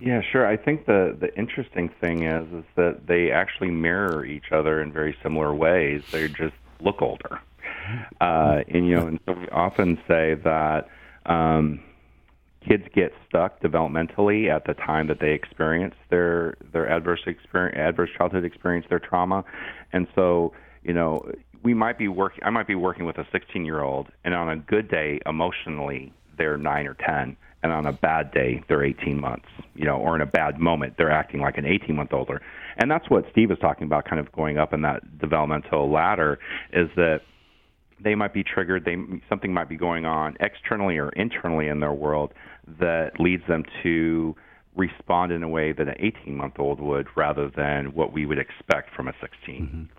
Yeah, 0.00 0.20
sure. 0.22 0.46
I 0.46 0.56
think 0.56 0.86
the 0.86 1.16
the 1.18 1.36
interesting 1.36 1.90
thing 2.00 2.22
is 2.22 2.46
is 2.52 2.64
that 2.76 3.06
they 3.06 3.32
actually 3.32 3.70
mirror 3.70 4.24
each 4.24 4.52
other 4.52 4.80
in 4.80 4.92
very 4.92 5.16
similar 5.22 5.52
ways. 5.54 6.02
They 6.12 6.28
just 6.28 6.54
look 6.80 7.02
older. 7.02 7.40
Uh, 8.20 8.62
and 8.68 8.86
you 8.86 8.96
know, 8.96 9.06
and 9.06 9.20
so 9.26 9.32
we 9.32 9.48
often 9.48 9.98
say 10.08 10.34
that 10.44 10.88
um, 11.26 11.80
kids 12.66 12.84
get 12.94 13.12
stuck 13.28 13.60
developmentally 13.60 14.54
at 14.54 14.64
the 14.66 14.74
time 14.74 15.06
that 15.08 15.20
they 15.20 15.32
experience 15.32 15.94
their 16.10 16.56
their 16.72 16.88
adverse 16.90 17.20
experience, 17.26 17.76
adverse 17.78 18.10
childhood 18.16 18.44
experience, 18.44 18.86
their 18.88 18.98
trauma, 18.98 19.44
and 19.92 20.06
so 20.14 20.52
you 20.82 20.92
know, 20.94 21.20
we 21.62 21.74
might 21.74 21.98
be 21.98 22.08
working. 22.08 22.42
I 22.44 22.50
might 22.50 22.66
be 22.66 22.74
working 22.74 23.04
with 23.04 23.18
a 23.18 23.26
16 23.32 23.64
year 23.64 23.82
old, 23.82 24.08
and 24.24 24.34
on 24.34 24.48
a 24.48 24.56
good 24.56 24.88
day, 24.88 25.20
emotionally, 25.26 26.12
they're 26.36 26.56
nine 26.56 26.86
or 26.86 26.94
10 26.94 27.36
and 27.62 27.72
on 27.72 27.86
a 27.86 27.92
bad 27.92 28.30
day 28.32 28.62
they're 28.68 28.84
18 28.84 29.20
months 29.20 29.48
you 29.74 29.84
know 29.84 29.96
or 29.96 30.14
in 30.14 30.22
a 30.22 30.26
bad 30.26 30.58
moment 30.58 30.94
they're 30.96 31.10
acting 31.10 31.40
like 31.40 31.58
an 31.58 31.66
18 31.66 31.96
month 31.96 32.12
older 32.12 32.40
and 32.76 32.90
that's 32.90 33.10
what 33.10 33.24
steve 33.30 33.50
was 33.50 33.58
talking 33.58 33.84
about 33.84 34.04
kind 34.04 34.20
of 34.20 34.30
going 34.32 34.58
up 34.58 34.72
in 34.72 34.82
that 34.82 35.18
developmental 35.18 35.90
ladder 35.90 36.38
is 36.72 36.88
that 36.96 37.20
they 38.00 38.14
might 38.14 38.32
be 38.32 38.44
triggered 38.44 38.84
they 38.84 38.96
something 39.28 39.52
might 39.52 39.68
be 39.68 39.76
going 39.76 40.04
on 40.04 40.36
externally 40.40 40.98
or 40.98 41.10
internally 41.10 41.68
in 41.68 41.80
their 41.80 41.92
world 41.92 42.32
that 42.78 43.18
leads 43.18 43.46
them 43.46 43.64
to 43.82 44.34
respond 44.76 45.32
in 45.32 45.42
a 45.42 45.48
way 45.48 45.72
that 45.72 45.88
an 45.88 45.94
18 45.98 46.36
month 46.36 46.54
old 46.58 46.80
would 46.80 47.06
rather 47.16 47.48
than 47.48 47.94
what 47.94 48.12
we 48.12 48.26
would 48.26 48.38
expect 48.38 48.94
from 48.94 49.08
a 49.08 49.12
16 49.20 49.62
mm-hmm. 49.62 49.98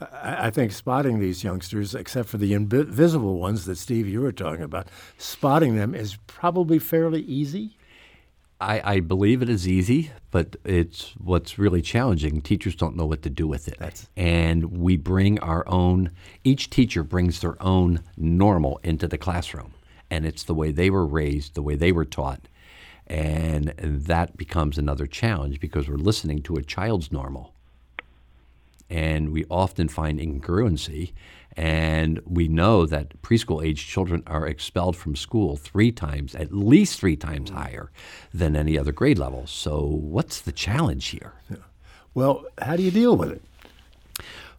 I 0.00 0.50
think 0.50 0.70
spotting 0.70 1.18
these 1.18 1.42
youngsters, 1.42 1.92
except 1.92 2.28
for 2.28 2.38
the 2.38 2.54
invisible 2.54 3.38
ones 3.38 3.64
that 3.64 3.78
Steve 3.78 4.06
you 4.06 4.20
were 4.20 4.30
talking 4.30 4.62
about, 4.62 4.88
spotting 5.16 5.74
them 5.74 5.92
is 5.92 6.16
probably 6.28 6.78
fairly 6.78 7.22
easy. 7.22 7.76
I, 8.60 8.94
I, 8.94 9.00
believe 9.00 9.40
it 9.40 9.48
is 9.48 9.68
easy, 9.68 10.10
but 10.32 10.56
it's 10.64 11.14
what's 11.16 11.58
really 11.58 11.80
challenging. 11.80 12.40
Teachers 12.40 12.74
don't 12.74 12.96
know 12.96 13.06
what 13.06 13.22
to 13.22 13.30
do 13.30 13.46
with 13.46 13.68
it, 13.68 13.76
That's... 13.78 14.08
and 14.16 14.78
we 14.78 14.96
bring 14.96 15.38
our 15.38 15.66
own. 15.68 16.10
Each 16.42 16.68
teacher 16.68 17.04
brings 17.04 17.40
their 17.40 17.60
own 17.62 18.00
normal 18.16 18.80
into 18.82 19.06
the 19.06 19.18
classroom, 19.18 19.74
and 20.10 20.26
it's 20.26 20.42
the 20.42 20.54
way 20.54 20.72
they 20.72 20.90
were 20.90 21.06
raised, 21.06 21.54
the 21.54 21.62
way 21.62 21.76
they 21.76 21.92
were 21.92 22.04
taught, 22.04 22.48
and 23.06 23.72
that 23.78 24.36
becomes 24.36 24.76
another 24.76 25.06
challenge 25.06 25.60
because 25.60 25.88
we're 25.88 25.96
listening 25.96 26.42
to 26.42 26.56
a 26.56 26.62
child's 26.62 27.12
normal 27.12 27.54
and 28.90 29.30
we 29.30 29.44
often 29.50 29.88
find 29.88 30.18
incongruency. 30.18 31.12
And 31.56 32.20
we 32.24 32.46
know 32.46 32.86
that 32.86 33.20
preschool 33.20 33.64
age 33.64 33.86
children 33.86 34.22
are 34.28 34.46
expelled 34.46 34.96
from 34.96 35.16
school 35.16 35.56
three 35.56 35.90
times, 35.90 36.36
at 36.36 36.52
least 36.52 37.00
three 37.00 37.16
times 37.16 37.50
mm. 37.50 37.54
higher 37.54 37.90
than 38.32 38.54
any 38.54 38.78
other 38.78 38.92
grade 38.92 39.18
level. 39.18 39.46
So, 39.46 39.80
what's 39.80 40.40
the 40.40 40.52
challenge 40.52 41.08
here? 41.08 41.34
Yeah. 41.50 41.56
Well, 42.14 42.44
how 42.60 42.76
do 42.76 42.82
you 42.82 42.92
deal 42.92 43.16
with 43.16 43.32
it? 43.32 43.42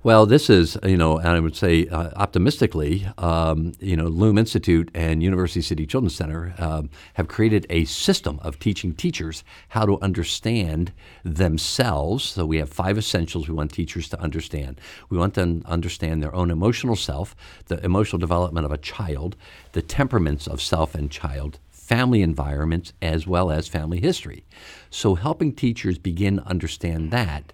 Well, 0.01 0.25
this 0.25 0.49
is, 0.49 0.77
you 0.81 0.95
know, 0.95 1.17
and 1.17 1.27
I 1.27 1.41
would 1.41 1.57
say 1.57 1.85
uh, 1.87 2.11
optimistically, 2.15 3.05
um, 3.17 3.73
you 3.81 3.97
know, 3.97 4.05
LUME 4.05 4.37
Institute 4.37 4.89
and 4.93 5.21
University 5.21 5.61
City 5.61 5.85
Children's 5.85 6.15
Center 6.15 6.53
um, 6.57 6.89
have 7.15 7.27
created 7.27 7.65
a 7.69 7.83
system 7.83 8.39
of 8.41 8.59
teaching 8.59 8.93
teachers 8.93 9.43
how 9.67 9.85
to 9.85 9.99
understand 9.99 10.93
themselves. 11.25 12.23
So 12.23 12.45
we 12.45 12.59
have 12.59 12.69
five 12.69 12.97
essentials 12.97 13.49
we 13.49 13.53
want 13.53 13.73
teachers 13.73 14.07
to 14.09 14.21
understand. 14.21 14.79
We 15.09 15.17
want 15.17 15.33
them 15.33 15.63
to 15.63 15.67
understand 15.67 16.23
their 16.23 16.33
own 16.33 16.49
emotional 16.49 16.95
self, 16.95 17.35
the 17.65 17.83
emotional 17.83 18.19
development 18.19 18.65
of 18.65 18.71
a 18.71 18.77
child, 18.77 19.35
the 19.73 19.81
temperaments 19.81 20.47
of 20.47 20.61
self 20.61 20.95
and 20.95 21.11
child, 21.11 21.59
family 21.71 22.21
environments, 22.21 22.93
as 23.01 23.27
well 23.27 23.51
as 23.51 23.67
family 23.67 23.99
history. 23.99 24.45
So 24.89 25.15
helping 25.15 25.51
teachers 25.51 25.97
begin 25.97 26.37
to 26.37 26.47
understand 26.47 27.11
that 27.11 27.51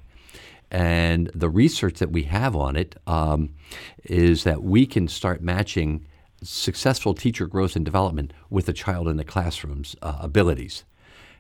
and 0.76 1.32
the 1.34 1.50
research 1.50 2.00
that 2.00 2.12
we 2.12 2.24
have 2.24 2.54
on 2.54 2.76
it 2.76 2.98
um, 3.08 3.54
is 4.04 4.44
that 4.44 4.62
we 4.62 4.86
can 4.86 5.08
start 5.08 5.42
matching 5.42 6.06
successful 6.44 7.14
teacher 7.14 7.48
growth 7.48 7.78
and 7.78 7.86
development 7.86 8.34
with 8.50 8.68
a 8.68 8.74
child 8.74 9.08
in 9.08 9.16
the 9.16 9.24
classroom's 9.24 9.96
uh, 10.02 10.18
abilities. 10.20 10.84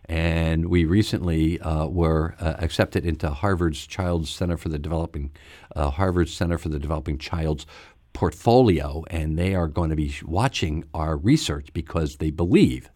And 0.05 0.67
we 0.69 0.85
recently 0.85 1.59
uh, 1.59 1.87
were 1.87 2.35
uh, 2.39 2.53
accepted 2.59 3.05
into 3.05 3.29
Harvard's 3.29 3.85
Child 3.85 4.25
Center 4.29 4.55
for 4.55 4.69
the 4.69 4.79
Developing, 4.79 5.31
uh, 5.75 5.89
Harvard 5.89 6.29
Center 6.29 6.57
for 6.57 6.69
the 6.69 6.79
Developing 6.79 7.17
Child's 7.17 7.65
portfolio, 8.13 9.03
and 9.09 9.37
they 9.37 9.53
are 9.53 9.67
going 9.67 9.89
to 9.89 9.97
be 9.97 10.15
watching 10.23 10.85
our 10.93 11.17
research 11.17 11.73
because 11.73 12.17
they 12.17 12.31
believe 12.31 12.89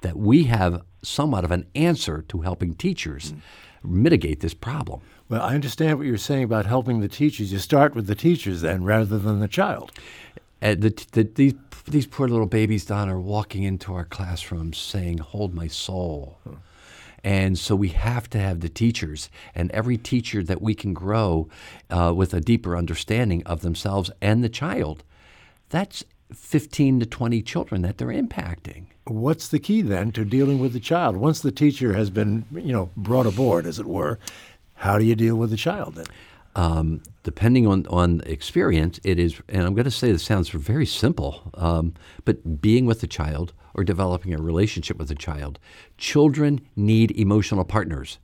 that 0.00 0.16
we 0.16 0.44
have 0.44 0.82
somewhat 1.04 1.44
of 1.44 1.52
an 1.52 1.68
answer 1.76 2.22
to 2.22 2.40
helping 2.40 2.74
teachers 2.74 3.34
mm. 3.34 3.40
mitigate 3.84 4.40
this 4.40 4.54
problem. 4.54 5.00
Well, 5.30 5.42
I 5.42 5.54
understand 5.54 5.96
what 5.96 6.08
you're 6.08 6.18
saying 6.18 6.42
about 6.42 6.66
helping 6.66 7.00
the 7.00 7.06
teachers. 7.08 7.52
You 7.52 7.60
start 7.60 7.94
with 7.94 8.08
the 8.08 8.16
teachers 8.16 8.62
then 8.62 8.82
rather 8.82 9.16
than 9.16 9.38
the 9.38 9.46
child. 9.46 9.92
Uh, 10.60 10.74
the, 10.74 11.06
the, 11.12 11.22
these, 11.22 11.54
these 11.86 12.06
poor 12.06 12.26
little 12.26 12.48
babies, 12.48 12.84
Don, 12.84 13.08
are 13.08 13.20
walking 13.20 13.62
into 13.62 13.94
our 13.94 14.04
classrooms 14.04 14.76
saying, 14.76 15.18
Hold 15.18 15.54
my 15.54 15.68
soul. 15.68 16.38
And 17.22 17.56
so 17.56 17.76
we 17.76 17.90
have 17.90 18.28
to 18.30 18.38
have 18.38 18.58
the 18.58 18.68
teachers, 18.68 19.30
and 19.54 19.70
every 19.70 19.96
teacher 19.96 20.42
that 20.42 20.60
we 20.60 20.74
can 20.74 20.94
grow 20.94 21.48
uh, 21.90 22.12
with 22.16 22.34
a 22.34 22.40
deeper 22.40 22.76
understanding 22.76 23.44
of 23.46 23.60
themselves 23.60 24.10
and 24.20 24.42
the 24.42 24.48
child. 24.48 25.04
That's 25.68 26.02
15 26.34 27.00
to 27.00 27.06
20 27.06 27.42
children 27.42 27.82
that 27.82 27.98
they're 27.98 28.08
impacting. 28.08 28.86
What's 29.04 29.48
the 29.48 29.58
key 29.58 29.82
then 29.82 30.12
to 30.12 30.24
dealing 30.24 30.58
with 30.58 30.72
the 30.72 30.80
child? 30.80 31.16
Once 31.16 31.40
the 31.40 31.52
teacher 31.52 31.92
has 31.92 32.10
been, 32.10 32.46
you 32.52 32.72
know, 32.72 32.90
brought 32.96 33.26
aboard, 33.26 33.66
as 33.66 33.78
it 33.78 33.86
were, 33.86 34.18
how 34.80 34.98
do 34.98 35.04
you 35.04 35.14
deal 35.14 35.36
with 35.36 35.52
a 35.52 35.58
child 35.58 35.94
then? 35.96 36.06
Um, 36.56 37.02
depending 37.22 37.66
on, 37.66 37.86
on 37.88 38.22
experience, 38.24 38.98
it 39.04 39.18
is, 39.18 39.38
and 39.46 39.62
I'm 39.62 39.74
going 39.74 39.84
to 39.84 39.90
say 39.90 40.10
this 40.10 40.22
sounds 40.22 40.48
very 40.48 40.86
simple, 40.86 41.50
um, 41.52 41.92
but 42.24 42.62
being 42.62 42.86
with 42.86 43.02
the 43.02 43.06
child 43.06 43.52
or 43.74 43.84
developing 43.84 44.32
a 44.32 44.38
relationship 44.38 44.96
with 44.96 45.10
a 45.10 45.14
child, 45.14 45.58
children 45.98 46.62
need 46.76 47.10
emotional 47.10 47.62
partners. 47.66 48.18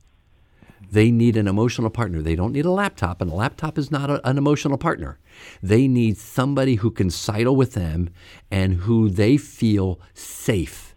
They 0.91 1.11
need 1.11 1.37
an 1.37 1.47
emotional 1.47 1.91
partner. 1.91 2.23
They 2.23 2.35
don't 2.35 2.53
need 2.53 2.65
a 2.65 2.71
laptop, 2.71 3.21
and 3.21 3.31
a 3.31 3.35
laptop 3.35 3.77
is 3.77 3.91
not 3.91 4.09
a, 4.09 4.27
an 4.27 4.39
emotional 4.39 4.79
partner. 4.79 5.19
They 5.61 5.87
need 5.87 6.17
somebody 6.17 6.75
who 6.75 6.89
can 6.89 7.11
sidle 7.11 7.55
with 7.55 7.73
them 7.73 8.09
and 8.49 8.73
who 8.73 9.09
they 9.09 9.37
feel 9.37 9.99
safe 10.15 10.95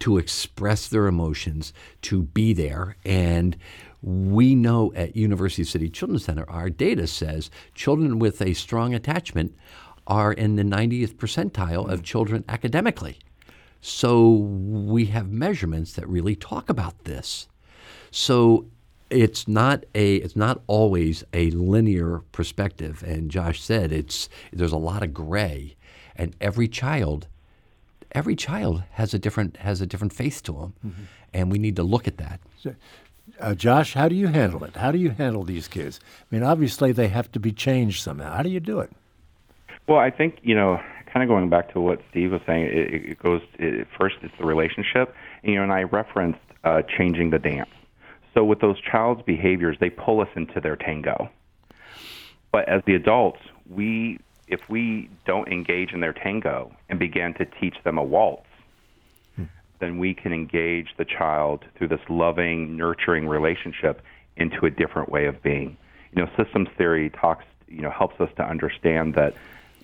to 0.00 0.18
express 0.18 0.88
their 0.88 1.06
emotions, 1.06 1.72
to 2.02 2.22
be 2.22 2.52
there. 2.52 2.96
And 3.04 3.56
we 4.02 4.54
know 4.54 4.92
at 4.94 5.16
University 5.16 5.64
City 5.64 5.88
Children's 5.88 6.24
Center, 6.24 6.48
our 6.48 6.70
data 6.70 7.06
says 7.06 7.50
children 7.74 8.18
with 8.18 8.40
a 8.40 8.54
strong 8.54 8.94
attachment 8.94 9.54
are 10.06 10.32
in 10.32 10.56
the 10.56 10.62
90th 10.62 11.14
percentile 11.14 11.88
of 11.88 12.02
children 12.02 12.44
academically. 12.48 13.18
So 13.80 14.28
we 14.28 15.06
have 15.06 15.30
measurements 15.30 15.92
that 15.94 16.08
really 16.08 16.36
talk 16.36 16.68
about 16.68 17.04
this. 17.04 17.48
So 18.10 18.66
it's 19.08 19.48
not 19.48 19.84
a 19.94 20.16
it's 20.16 20.36
not 20.36 20.62
always 20.66 21.24
a 21.32 21.50
linear 21.50 22.20
perspective 22.32 23.02
and 23.04 23.30
Josh 23.30 23.60
said 23.60 23.92
it's 23.92 24.28
there's 24.52 24.72
a 24.72 24.76
lot 24.76 25.02
of 25.02 25.12
gray 25.12 25.76
and 26.14 26.36
every 26.40 26.68
child 26.68 27.26
every 28.12 28.36
child 28.36 28.84
has 28.92 29.12
a 29.12 29.18
different 29.18 29.56
has 29.58 29.80
a 29.80 29.86
different 29.86 30.12
face 30.12 30.40
to 30.42 30.52
them 30.52 30.74
mm-hmm. 30.86 31.02
and 31.34 31.50
we 31.50 31.58
need 31.58 31.76
to 31.76 31.82
look 31.82 32.06
at 32.06 32.18
that. 32.18 32.40
So, 32.62 32.74
uh, 33.38 33.54
Josh, 33.54 33.94
how 33.94 34.08
do 34.08 34.14
you 34.14 34.28
handle 34.28 34.64
it? 34.64 34.76
How 34.76 34.92
do 34.92 34.98
you 34.98 35.10
handle 35.10 35.44
these 35.44 35.68
kids? 35.68 36.00
I 36.20 36.34
mean, 36.34 36.42
obviously 36.42 36.92
they 36.92 37.08
have 37.08 37.30
to 37.32 37.40
be 37.40 37.52
changed 37.52 38.02
somehow. 38.02 38.34
How 38.34 38.42
do 38.42 38.50
you 38.50 38.60
do 38.60 38.80
it? 38.80 38.90
Well, 39.86 39.98
I 39.98 40.10
think 40.10 40.38
you 40.42 40.54
know, 40.54 40.80
kind 41.12 41.22
of 41.22 41.28
going 41.28 41.48
back 41.48 41.72
to 41.72 41.80
what 41.80 42.00
Steve 42.10 42.32
was 42.32 42.40
saying. 42.46 42.64
It, 42.64 42.94
it 43.12 43.18
goes 43.18 43.42
it, 43.58 43.86
first. 43.98 44.16
It's 44.22 44.34
the 44.38 44.46
relationship, 44.46 45.14
and, 45.42 45.52
you 45.52 45.58
know, 45.58 45.64
and 45.64 45.72
I 45.72 45.82
referenced 45.82 46.40
uh, 46.64 46.82
changing 46.82 47.30
the 47.30 47.38
dance. 47.38 47.70
So 48.34 48.44
with 48.44 48.60
those 48.60 48.80
child's 48.80 49.22
behaviors, 49.22 49.76
they 49.80 49.90
pull 49.90 50.20
us 50.20 50.28
into 50.36 50.60
their 50.60 50.76
tango. 50.76 51.28
But 52.52 52.68
as 52.68 52.82
the 52.86 52.94
adults, 52.94 53.40
we 53.68 54.18
if 54.50 54.60
we 54.68 55.08
don't 55.26 55.48
engage 55.48 55.92
in 55.92 56.00
their 56.00 56.12
tango 56.12 56.72
and 56.88 56.98
begin 56.98 57.34
to 57.34 57.44
teach 57.44 57.76
them 57.84 57.98
a 57.98 58.02
waltz, 58.02 58.46
then 59.80 59.98
we 59.98 60.14
can 60.14 60.32
engage 60.32 60.88
the 60.96 61.04
child 61.04 61.64
through 61.76 61.88
this 61.88 62.00
loving, 62.08 62.76
nurturing 62.76 63.26
relationship 63.26 64.02
into 64.36 64.64
a 64.66 64.70
different 64.70 65.10
way 65.10 65.26
of 65.26 65.42
being. 65.42 65.76
You 66.12 66.22
know, 66.22 66.30
systems 66.36 66.68
theory 66.76 67.10
talks, 67.10 67.44
you 67.68 67.82
know, 67.82 67.90
helps 67.90 68.20
us 68.20 68.30
to 68.36 68.44
understand 68.44 69.14
that 69.14 69.34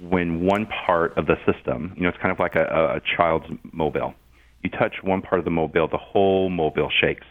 when 0.00 0.44
one 0.44 0.66
part 0.66 1.16
of 1.16 1.26
the 1.26 1.36
system, 1.50 1.92
you 1.96 2.02
know, 2.02 2.08
it's 2.08 2.18
kind 2.18 2.32
of 2.32 2.38
like 2.38 2.54
a, 2.54 2.96
a 2.96 3.16
child's 3.16 3.46
mobile. 3.72 4.14
You 4.62 4.70
touch 4.70 5.02
one 5.02 5.22
part 5.22 5.38
of 5.38 5.44
the 5.44 5.50
mobile, 5.50 5.88
the 5.88 5.96
whole 5.96 6.50
mobile 6.50 6.90
shakes. 6.90 7.26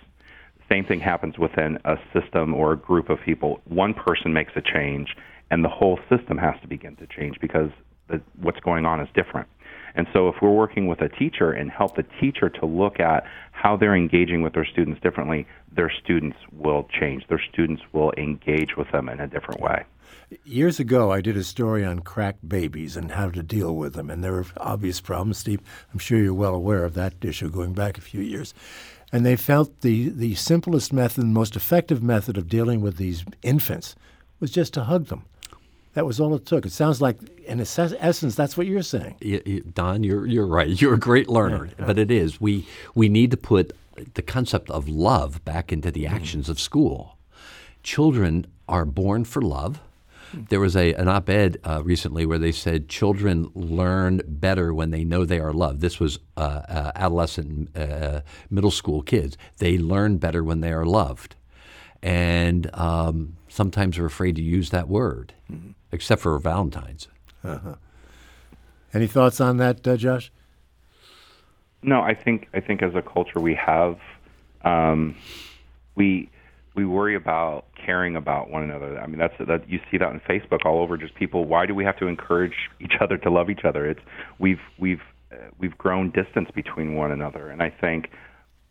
Same 0.69 0.85
thing 0.85 0.99
happens 0.99 1.37
within 1.37 1.77
a 1.85 1.97
system 2.13 2.53
or 2.53 2.71
a 2.71 2.77
group 2.77 3.09
of 3.09 3.19
people. 3.23 3.61
One 3.65 3.93
person 3.93 4.33
makes 4.33 4.53
a 4.55 4.61
change, 4.61 5.15
and 5.51 5.63
the 5.63 5.69
whole 5.69 5.99
system 6.09 6.37
has 6.37 6.55
to 6.61 6.67
begin 6.67 6.95
to 6.95 7.07
change 7.07 7.39
because 7.39 7.69
the, 8.07 8.21
what's 8.41 8.59
going 8.61 8.85
on 8.85 8.99
is 8.99 9.07
different. 9.13 9.47
And 9.95 10.07
so 10.13 10.27
if 10.27 10.35
we're 10.41 10.51
working 10.51 10.87
with 10.87 11.01
a 11.01 11.09
teacher 11.09 11.51
and 11.51 11.71
help 11.71 11.95
the 11.95 12.05
teacher 12.19 12.49
to 12.49 12.65
look 12.65 12.99
at 12.99 13.25
how 13.51 13.77
they're 13.77 13.95
engaging 13.95 14.41
with 14.41 14.53
their 14.53 14.65
students 14.65 15.01
differently, 15.01 15.47
their 15.71 15.91
students 16.03 16.37
will 16.51 16.87
change. 16.99 17.23
Their 17.27 17.41
students 17.51 17.81
will 17.93 18.11
engage 18.17 18.75
with 18.77 18.91
them 18.91 19.09
in 19.09 19.19
a 19.19 19.27
different 19.27 19.61
way. 19.61 19.85
Years 20.43 20.79
ago, 20.79 21.11
I 21.11 21.21
did 21.21 21.37
a 21.37 21.43
story 21.43 21.85
on 21.85 21.99
crack 21.99 22.37
babies 22.45 22.97
and 22.97 23.11
how 23.11 23.29
to 23.29 23.43
deal 23.43 23.75
with 23.75 23.93
them, 23.93 24.09
and 24.09 24.23
there 24.23 24.33
were 24.33 24.45
obvious 24.57 24.99
problems. 24.99 25.37
Steve, 25.37 25.61
I'm 25.93 25.99
sure 25.99 26.19
you're 26.19 26.33
well 26.33 26.55
aware 26.55 26.83
of 26.83 26.93
that 26.95 27.13
issue 27.21 27.49
going 27.49 27.73
back 27.73 27.97
a 27.97 28.01
few 28.01 28.21
years. 28.21 28.53
And 29.11 29.25
they 29.25 29.35
felt 29.35 29.81
the, 29.81 30.09
the 30.09 30.35
simplest 30.35 30.91
method, 30.91 31.21
the 31.21 31.27
most 31.27 31.55
effective 31.55 32.01
method 32.01 32.37
of 32.37 32.49
dealing 32.49 32.81
with 32.81 32.97
these 32.97 33.23
infants 33.43 33.95
was 34.39 34.51
just 34.51 34.73
to 34.73 34.85
hug 34.85 35.05
them. 35.05 35.25
That 35.95 36.05
was 36.05 36.19
all 36.19 36.35
it 36.35 36.45
took. 36.45 36.65
It 36.65 36.73
sounds 36.73 37.01
like, 37.01 37.17
in 37.47 37.61
essence, 37.61 38.35
that's 38.35 38.57
what 38.57 38.67
you're 38.67 38.83
saying. 38.83 39.15
Don, 39.73 40.03
you're 40.03 40.27
you're 40.27 40.45
right. 40.45 40.67
You're 40.81 40.93
a 40.93 40.99
great 40.99 41.29
learner, 41.29 41.67
yeah. 41.67 41.85
but 41.85 41.97
it 41.97 42.11
is 42.11 42.39
we 42.39 42.67
we 42.93 43.07
need 43.09 43.31
to 43.31 43.37
put 43.37 43.71
the 44.13 44.21
concept 44.21 44.69
of 44.69 44.89
love 44.89 45.43
back 45.45 45.71
into 45.71 45.91
the 45.91 46.03
mm-hmm. 46.03 46.15
actions 46.15 46.47
mm. 46.47 46.49
of 46.49 46.59
school. 46.59 47.17
Children 47.81 48.45
are 48.67 48.83
born 48.85 49.23
for 49.23 49.41
love. 49.41 49.79
There 50.49 50.59
was 50.59 50.75
a 50.75 50.93
an 50.95 51.07
op-ed 51.07 51.59
uh, 51.63 51.81
recently 51.81 52.25
where 52.25 52.39
they 52.39 52.51
said 52.51 52.89
children 52.89 53.49
learn 53.55 54.21
better 54.27 54.73
when 54.73 54.91
they 54.91 55.05
know 55.05 55.23
they 55.23 55.39
are 55.39 55.53
loved. 55.53 55.79
This 55.79 55.97
was 55.97 56.19
uh, 56.35 56.61
uh, 56.67 56.91
adolescent, 56.93 57.69
uh, 57.77 58.19
middle 58.49 58.71
school 58.71 59.01
kids. 59.01 59.37
They 59.59 59.77
learn 59.77 60.17
better 60.17 60.43
when 60.43 60.59
they 60.59 60.73
are 60.73 60.85
loved, 60.85 61.35
and 62.03 62.69
um, 62.73 63.37
sometimes 63.47 63.97
are 63.97 64.05
afraid 64.05 64.35
to 64.35 64.41
use 64.41 64.69
that 64.71 64.89
word, 64.89 65.33
mm-hmm. 65.49 65.64
Except 65.95 66.21
for 66.21 66.37
Valentine's. 66.39 67.07
Uh-huh. 67.41 67.75
Any 68.93 69.07
thoughts 69.07 69.39
on 69.39 69.55
that, 69.57 69.87
uh, 69.87 69.95
Josh? 69.95 70.29
No, 71.81 72.01
I 72.01 72.13
think 72.13 72.49
I 72.53 72.59
think 72.59 72.83
as 72.83 72.95
a 72.95 73.01
culture 73.01 73.39
we 73.39 73.55
have 73.55 73.97
um, 74.65 75.15
we 75.95 76.29
we 76.75 76.83
worry 76.85 77.15
about 77.15 77.67
caring 77.75 78.17
about 78.17 78.49
one 78.49 78.63
another. 78.63 78.99
I 78.99 79.07
mean, 79.07 79.19
that's 79.19 79.35
that 79.39 79.69
you 79.69 79.79
see 79.89 79.97
that 79.97 80.09
on 80.09 80.19
Facebook 80.27 80.65
all 80.65 80.81
over. 80.81 80.97
Just 80.97 81.15
people. 81.15 81.45
Why 81.45 81.65
do 81.65 81.73
we 81.73 81.85
have 81.85 81.97
to 81.99 82.07
encourage 82.07 82.69
each 82.81 82.95
other 82.99 83.17
to 83.19 83.29
love 83.31 83.49
each 83.49 83.63
other? 83.63 83.89
It's 83.89 84.01
we've 84.37 84.59
we've 84.77 85.03
uh, 85.31 85.37
we've 85.57 85.77
grown 85.77 86.11
distance 86.11 86.49
between 86.53 86.95
one 86.95 87.13
another, 87.13 87.49
and 87.49 87.63
I 87.63 87.69
think 87.69 88.09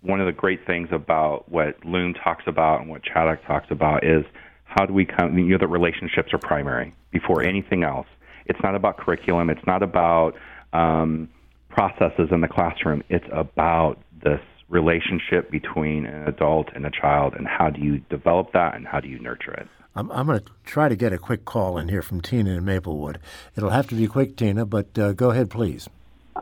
one 0.03 0.21
of 0.21 0.27
the 0.27 0.33
great 0.33 0.67
things 0.67 0.89
about 0.93 1.51
what 1.51 1.83
LUME 1.87 2.13
talks 2.13 2.45
about 2.47 2.83
and 2.83 2.91
what 2.91 3.01
Chaddock 3.03 3.47
talks 3.47 3.71
about 3.71 4.05
is 4.05 4.27
how 4.65 4.85
do 4.85 4.93
we 4.93 5.07
come? 5.07 5.39
You 5.39 5.45
know, 5.45 5.59
that 5.59 5.69
relationships 5.69 6.35
are 6.35 6.39
primary 6.39 6.93
before 7.15 7.43
anything 7.43 7.85
else. 7.85 8.09
It's 8.45 8.59
not 8.63 8.75
about 8.75 8.99
curriculum. 8.99 9.49
It's 9.49 9.67
not 9.67 9.83
about 9.83 10.35
um, 10.75 11.31
processes 11.71 12.29
in 12.31 12.43
the 12.43 12.49
classroom. 12.49 13.03
It's 13.09 13.25
about 13.33 13.97
this 14.23 14.41
relationship 14.69 15.51
between 15.51 16.05
an 16.05 16.29
adult 16.29 16.69
and 16.75 16.85
a 16.85 16.91
child, 16.91 17.35
and 17.35 17.47
how 17.47 17.71
do 17.71 17.81
you 17.81 18.01
develop 18.11 18.53
that 18.53 18.75
and 18.75 18.87
how 18.87 19.01
do 19.01 19.09
you 19.09 19.19
nurture 19.19 19.53
it? 19.53 19.69
I'm, 19.97 20.11
I'm 20.11 20.27
going 20.27 20.41
to 20.41 20.47
try 20.65 20.89
to 20.89 20.97
get 20.97 21.13
a 21.13 21.19
quick 21.19 21.45
call 21.45 21.79
in 21.79 21.89
here 21.89 22.03
from 22.03 22.21
Tina 22.21 22.51
in 22.51 22.65
Maplewood. 22.65 23.21
It'll 23.57 23.71
have 23.71 23.87
to 23.89 23.95
be 23.95 24.09
quick, 24.09 24.37
Tina, 24.37 24.67
but 24.67 24.99
uh, 24.99 25.13
go 25.13 25.31
ahead, 25.31 25.51
please. 25.51 25.89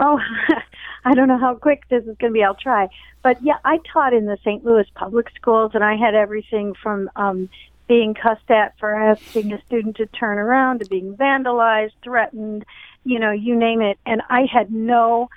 Oh, 0.00 0.18
I 1.04 1.14
don't 1.14 1.28
know 1.28 1.38
how 1.38 1.54
quick 1.54 1.82
this 1.90 2.02
is 2.04 2.16
going 2.18 2.32
to 2.32 2.38
be. 2.38 2.42
I'll 2.42 2.54
try. 2.54 2.88
But 3.22 3.36
yeah, 3.42 3.58
I 3.64 3.78
taught 3.92 4.14
in 4.14 4.24
the 4.24 4.38
St. 4.42 4.64
Louis 4.64 4.86
public 4.94 5.26
schools, 5.36 5.72
and 5.74 5.84
I 5.84 5.96
had 5.96 6.14
everything 6.14 6.72
from 6.82 7.10
um, 7.14 7.50
being 7.88 8.14
cussed 8.14 8.50
at 8.50 8.78
for 8.78 8.94
asking 8.94 9.52
a 9.52 9.62
student 9.66 9.96
to 9.96 10.06
turn 10.06 10.38
around 10.38 10.80
to 10.80 10.86
being 10.86 11.16
vandalized, 11.16 11.92
threatened, 12.02 12.64
you 13.04 13.18
know, 13.18 13.30
you 13.30 13.56
name 13.56 13.80
it. 13.80 13.98
And 14.06 14.22
I 14.30 14.46
had 14.50 14.72
no 14.72 15.28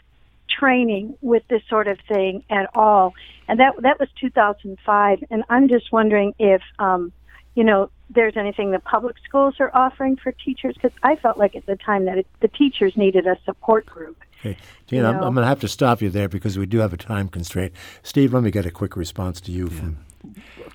training 0.49 1.17
with 1.21 1.43
this 1.49 1.61
sort 1.69 1.87
of 1.87 1.97
thing 2.07 2.43
at 2.49 2.69
all. 2.75 3.13
And 3.47 3.59
that 3.59 3.73
that 3.81 3.99
was 3.99 4.09
2005. 4.19 5.23
And 5.29 5.43
I'm 5.49 5.67
just 5.67 5.91
wondering 5.91 6.33
if, 6.39 6.61
um, 6.79 7.11
you 7.55 7.63
know, 7.63 7.89
there's 8.09 8.37
anything 8.37 8.71
the 8.71 8.79
public 8.79 9.15
schools 9.27 9.55
are 9.59 9.71
offering 9.73 10.15
for 10.15 10.31
teachers 10.31 10.75
because 10.75 10.95
I 11.03 11.15
felt 11.15 11.37
like 11.37 11.55
at 11.55 11.65
the 11.65 11.75
time 11.75 12.05
that 12.05 12.19
it, 12.19 12.27
the 12.39 12.47
teachers 12.47 12.95
needed 12.95 13.25
a 13.27 13.37
support 13.45 13.85
group. 13.85 14.17
Okay, 14.39 14.57
Tina, 14.87 15.09
I'm, 15.09 15.15
I'm 15.15 15.33
going 15.33 15.43
to 15.43 15.47
have 15.47 15.61
to 15.61 15.67
stop 15.67 16.01
you 16.01 16.09
there 16.09 16.29
because 16.29 16.57
we 16.57 16.67
do 16.67 16.79
have 16.79 16.93
a 16.93 16.97
time 16.97 17.29
constraint. 17.29 17.73
Steve, 18.03 18.33
let 18.33 18.43
me 18.43 18.51
get 18.51 18.65
a 18.65 18.71
quick 18.71 18.95
response 18.95 19.41
to 19.41 19.51
you 19.51 19.67
yeah. 19.67 19.79
from 19.79 19.97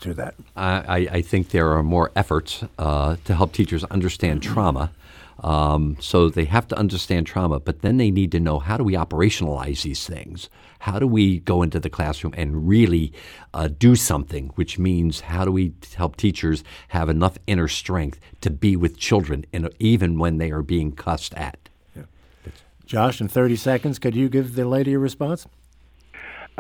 to 0.01 0.15
that. 0.15 0.35
I, 0.57 1.09
I, 1.11 1.23
think 1.23 1.51
there 1.51 1.73
are 1.73 1.83
more 1.83 2.11
efforts 2.17 2.65
uh, 2.79 3.17
to 3.25 3.35
help 3.35 3.53
teachers 3.53 3.85
understand 3.85 4.43
trauma 4.43 4.91
um, 5.43 5.97
so 6.01 6.29
they 6.29 6.45
have 6.45 6.69
to 6.69 6.79
understand 6.79 7.27
trauma, 7.27 7.61
but 7.61 7.81
then 7.81 7.97
they 7.97 8.11
need 8.11 8.31
to 8.33 8.41
know 8.41 8.59
how 8.59 8.77
do 8.77 8.85
we 8.85 8.93
operationalize 8.93 9.83
these 9.83 10.07
things? 10.07 10.51
How 10.81 10.99
do 10.99 11.07
we 11.07 11.41
go 11.41 11.63
into 11.63 11.81
the 11.81 11.91
classroom 11.91 12.35
and 12.37 12.69
really 12.69 13.13
uh, 13.55 13.69
do 13.69 13.97
something, 13.97 14.49
which 14.55 14.79
means 14.79 15.21
how 15.21 15.45
do 15.45 15.53
we 15.53 15.73
help 15.97 16.17
teachers 16.17 16.63
have 16.89 17.09
enough 17.09 17.39
inner 17.47 17.69
strength 17.69 18.21
to 18.43 18.51
be 18.51 18.77
with 18.77 18.99
children, 18.99 19.47
in, 19.53 19.69
even 19.79 20.19
when 20.19 20.39
they 20.39 20.51
are 20.51 20.63
being 20.63 20.93
cussed 20.93 21.35
at? 21.35 21.69
Yeah. 21.97 22.03
Josh, 22.85 23.21
in 23.21 23.29
30 23.29 23.57
seconds, 23.57 23.99
could 23.99 24.15
you 24.15 24.29
give 24.29 24.55
the 24.55 24.67
lady 24.67 24.93
a 24.95 24.99
response? 24.99 25.47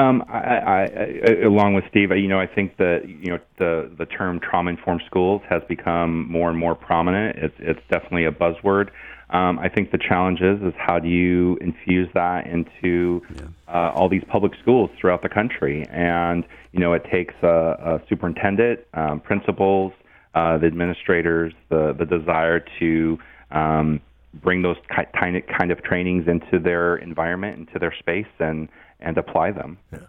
Um, 0.01 0.25
I, 0.29 0.39
I, 0.39 0.83
I, 1.29 1.45
along 1.45 1.75
with 1.75 1.85
Steve, 1.91 2.11
you 2.11 2.29
know, 2.29 2.41
I 2.41 2.47
think 2.47 2.79
that 2.79 3.03
you 3.07 3.33
know 3.33 3.39
the 3.59 3.91
the 3.99 4.07
term 4.07 4.41
trauma-informed 4.41 5.03
schools 5.07 5.43
has 5.51 5.63
become 5.69 6.31
more 6.31 6.49
and 6.49 6.59
more 6.59 6.75
prominent. 6.75 7.37
It's 7.37 7.55
it's 7.59 7.81
definitely 7.91 8.25
a 8.25 8.33
buzzword. 8.33 8.89
Um, 9.29 9.59
I 9.59 9.69
think 9.69 9.93
the 9.93 9.99
challenge 9.99 10.41
is 10.41 10.61
is 10.63 10.73
how 10.79 10.99
do 10.99 11.09
you 11.09 11.59
infuse 11.61 12.09
that 12.15 12.47
into 12.47 13.21
yeah. 13.35 13.43
uh, 13.69 13.93
all 13.95 14.09
these 14.09 14.25
public 14.29 14.53
schools 14.63 14.91
throughout 14.99 15.21
the 15.23 15.29
country? 15.29 15.87
And 15.91 16.45
you 16.73 16.81
know, 16.81 16.95
it 16.95 17.05
takes 17.13 17.35
a, 17.43 18.01
a 18.01 18.03
superintendent, 18.09 18.81
um, 18.95 19.21
principals, 19.21 19.93
uh, 20.35 20.57
the 20.57 20.67
administrators, 20.67 21.53
the 21.69 21.95
the 21.99 22.07
desire 22.07 22.65
to 22.79 23.19
um, 23.51 24.01
bring 24.43 24.63
those 24.63 24.77
kind 24.89 25.43
kind 25.59 25.71
of 25.71 25.83
trainings 25.83 26.27
into 26.27 26.59
their 26.59 26.97
environment, 26.97 27.59
into 27.59 27.79
their 27.79 27.95
space, 27.99 28.33
and 28.39 28.69
and 29.01 29.19
apply 29.19 29.53
them. 29.53 29.79
Yeah. 29.93 30.01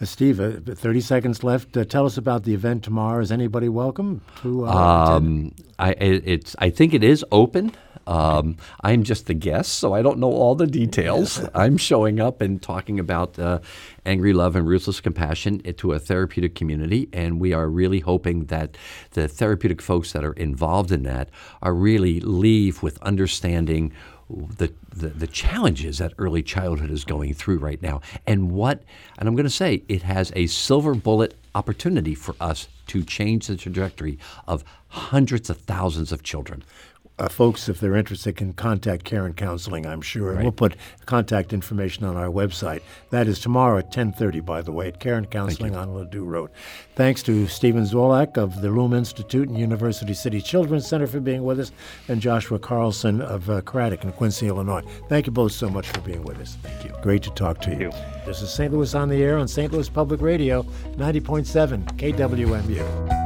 Uh, 0.00 0.04
Steve, 0.04 0.40
uh, 0.40 0.74
30 0.74 1.00
seconds 1.00 1.44
left. 1.44 1.76
Uh, 1.76 1.84
tell 1.84 2.06
us 2.06 2.16
about 2.16 2.44
the 2.44 2.54
event 2.54 2.82
tomorrow. 2.82 3.20
Is 3.20 3.30
anybody 3.30 3.68
welcome 3.68 4.20
to 4.42 4.66
uh, 4.66 4.70
um, 5.16 5.54
I, 5.78 5.90
it's, 5.92 6.56
I 6.58 6.70
think 6.70 6.94
it 6.94 7.04
is 7.04 7.24
open. 7.30 7.72
Um, 8.06 8.56
I'm 8.80 9.04
just 9.04 9.26
the 9.26 9.34
guest, 9.34 9.74
so 9.74 9.94
I 9.94 10.02
don't 10.02 10.18
know 10.18 10.32
all 10.32 10.54
the 10.54 10.66
details. 10.66 11.40
I'm 11.54 11.76
showing 11.76 12.20
up 12.20 12.40
and 12.40 12.60
talking 12.60 12.98
about 12.98 13.38
uh, 13.38 13.60
angry 14.04 14.32
love 14.32 14.56
and 14.56 14.66
ruthless 14.66 15.00
compassion 15.00 15.60
to 15.60 15.92
a 15.92 15.98
therapeutic 15.98 16.54
community, 16.54 17.08
and 17.12 17.40
we 17.40 17.52
are 17.52 17.68
really 17.68 18.00
hoping 18.00 18.46
that 18.46 18.76
the 19.12 19.28
therapeutic 19.28 19.80
folks 19.80 20.12
that 20.12 20.24
are 20.24 20.32
involved 20.32 20.90
in 20.90 21.04
that 21.04 21.30
are 21.62 21.74
really 21.74 22.18
leave 22.20 22.82
with 22.82 23.00
understanding 23.02 23.92
the, 24.58 24.72
the, 24.94 25.08
the 25.08 25.26
challenges 25.26 25.98
that 25.98 26.12
early 26.18 26.42
childhood 26.42 26.90
is 26.90 27.04
going 27.04 27.34
through 27.34 27.58
right 27.58 27.80
now, 27.82 28.00
and 28.26 28.50
what, 28.50 28.82
and 29.18 29.28
I'm 29.28 29.34
going 29.34 29.44
to 29.44 29.50
say, 29.50 29.82
it 29.88 30.02
has 30.02 30.32
a 30.34 30.46
silver 30.46 30.94
bullet 30.94 31.34
opportunity 31.54 32.14
for 32.14 32.34
us 32.40 32.68
to 32.88 33.02
change 33.02 33.46
the 33.46 33.56
trajectory 33.56 34.18
of 34.46 34.64
hundreds 34.88 35.48
of 35.50 35.58
thousands 35.58 36.12
of 36.12 36.22
children 36.22 36.62
uh, 37.22 37.28
folks, 37.28 37.68
if 37.68 37.78
they're 37.78 37.94
interested, 37.94 38.34
can 38.36 38.52
contact 38.52 39.04
Karen 39.04 39.32
Counseling, 39.32 39.86
I'm 39.86 40.00
sure. 40.00 40.32
And 40.32 40.42
we'll 40.42 40.50
put 40.50 40.74
contact 41.06 41.52
information 41.52 42.04
on 42.04 42.16
our 42.16 42.26
website. 42.26 42.82
That 43.10 43.28
is 43.28 43.38
tomorrow 43.38 43.78
at 43.78 43.92
10.30, 43.92 44.44
by 44.44 44.60
the 44.60 44.72
way, 44.72 44.88
at 44.88 44.98
Karen 44.98 45.26
Counseling 45.26 45.76
on 45.76 45.90
Ladue 45.90 46.26
Road. 46.26 46.50
Thanks 46.96 47.22
to 47.22 47.46
Stephen 47.46 47.84
Zwolak 47.84 48.36
of 48.36 48.60
the 48.60 48.70
LUME 48.70 48.94
Institute 48.94 49.48
and 49.48 49.56
University 49.56 50.14
City 50.14 50.40
Children's 50.40 50.88
Center 50.88 51.06
for 51.06 51.20
being 51.20 51.44
with 51.44 51.60
us, 51.60 51.70
and 52.08 52.20
Joshua 52.20 52.58
Carlson 52.58 53.20
of 53.20 53.48
uh, 53.48 53.60
Chaddock 53.62 54.02
in 54.02 54.10
Quincy, 54.10 54.48
Illinois. 54.48 54.82
Thank 55.08 55.26
you 55.26 55.32
both 55.32 55.52
so 55.52 55.70
much 55.70 55.88
for 55.90 56.00
being 56.00 56.24
with 56.24 56.40
us. 56.40 56.56
Thank 56.62 56.84
you. 56.84 56.92
Great 57.02 57.22
to 57.22 57.30
talk 57.30 57.60
to 57.60 57.70
you. 57.70 57.78
you. 57.78 57.92
This 58.26 58.42
is 58.42 58.52
St. 58.52 58.72
Louis 58.72 58.92
on 58.96 59.08
the 59.08 59.22
Air 59.22 59.38
on 59.38 59.46
St. 59.46 59.72
Louis 59.72 59.88
Public 59.88 60.20
Radio, 60.20 60.64
90.7 60.96 61.84
KWMU. 61.98 63.21